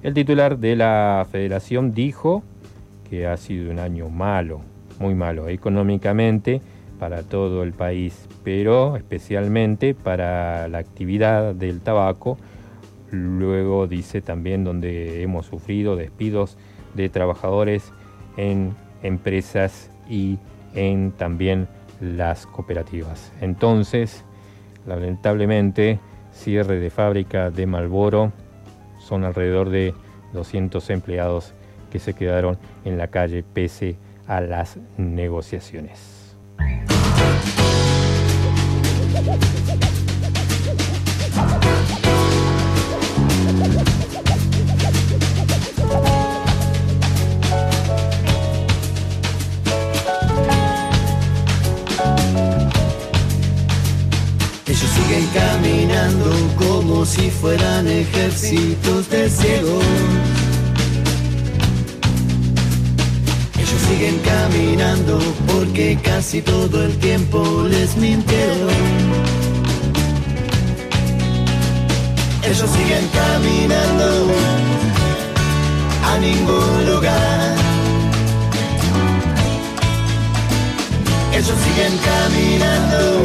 El 0.02 0.14
titular 0.14 0.58
de 0.58 0.76
la 0.76 1.26
federación 1.30 1.92
dijo 1.92 2.42
que 3.08 3.26
ha 3.26 3.36
sido 3.36 3.70
un 3.70 3.78
año 3.78 4.08
malo, 4.08 4.60
muy 4.98 5.14
malo 5.14 5.48
económicamente 5.48 6.60
para 6.98 7.22
todo 7.22 7.62
el 7.62 7.72
país, 7.72 8.28
pero 8.42 8.96
especialmente 8.96 9.94
para 9.94 10.66
la 10.68 10.78
actividad 10.78 11.54
del 11.54 11.80
tabaco. 11.80 12.38
Luego 13.10 13.86
dice 13.86 14.20
también 14.20 14.64
donde 14.64 15.22
hemos 15.22 15.46
sufrido 15.46 15.96
despidos 15.96 16.58
de 17.02 17.08
trabajadores 17.08 17.92
en 18.36 18.74
empresas 19.02 19.90
y 20.08 20.38
en 20.74 21.12
también 21.12 21.68
las 22.00 22.46
cooperativas. 22.46 23.32
Entonces, 23.40 24.24
lamentablemente, 24.86 25.98
cierre 26.32 26.78
de 26.78 26.90
fábrica 26.90 27.50
de 27.50 27.66
Malboro 27.66 28.32
son 28.98 29.24
alrededor 29.24 29.70
de 29.70 29.94
200 30.32 30.90
empleados 30.90 31.54
que 31.90 31.98
se 31.98 32.14
quedaron 32.14 32.58
en 32.84 32.98
la 32.98 33.08
calle 33.08 33.42
pese 33.42 33.96
a 34.26 34.40
las 34.40 34.78
negociaciones. 34.96 36.36
De 58.40 59.28
ciegos. 59.28 59.84
Ellos 63.58 63.80
siguen 63.88 64.18
caminando 64.20 65.18
porque 65.48 65.98
casi 66.02 66.40
todo 66.42 66.84
el 66.84 66.96
tiempo 66.98 67.64
les 67.68 67.96
mintieron. 67.96 68.68
Ellos 72.44 72.70
siguen 72.70 73.08
caminando 73.12 74.32
a 76.04 76.18
ningún 76.18 76.86
lugar. 76.86 77.56
Ellos 81.32 81.56
siguen 81.64 81.98
caminando 81.98 83.18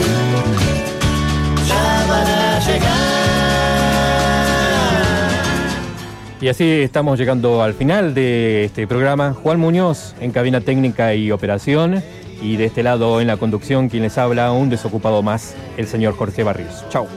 Y 6.43 6.49
así 6.49 6.69
estamos 6.81 7.17
llegando 7.17 7.63
al 7.63 7.73
final 7.73 8.13
de 8.13 8.65
este 8.65 8.85
programa. 8.85 9.31
Juan 9.31 9.61
Muñoz 9.61 10.13
en 10.19 10.31
cabina 10.31 10.59
técnica 10.59 11.15
y 11.15 11.31
operación. 11.31 12.03
Y 12.41 12.57
de 12.57 12.65
este 12.65 12.83
lado 12.83 13.21
en 13.21 13.27
la 13.27 13.37
conducción, 13.37 13.87
quien 13.87 14.03
les 14.03 14.17
habla, 14.17 14.51
un 14.51 14.69
desocupado 14.69 15.23
más, 15.23 15.55
el 15.77 15.87
señor 15.87 16.17
Jorge 16.17 16.43
Barrios. 16.43 16.83
Chau. 16.89 17.07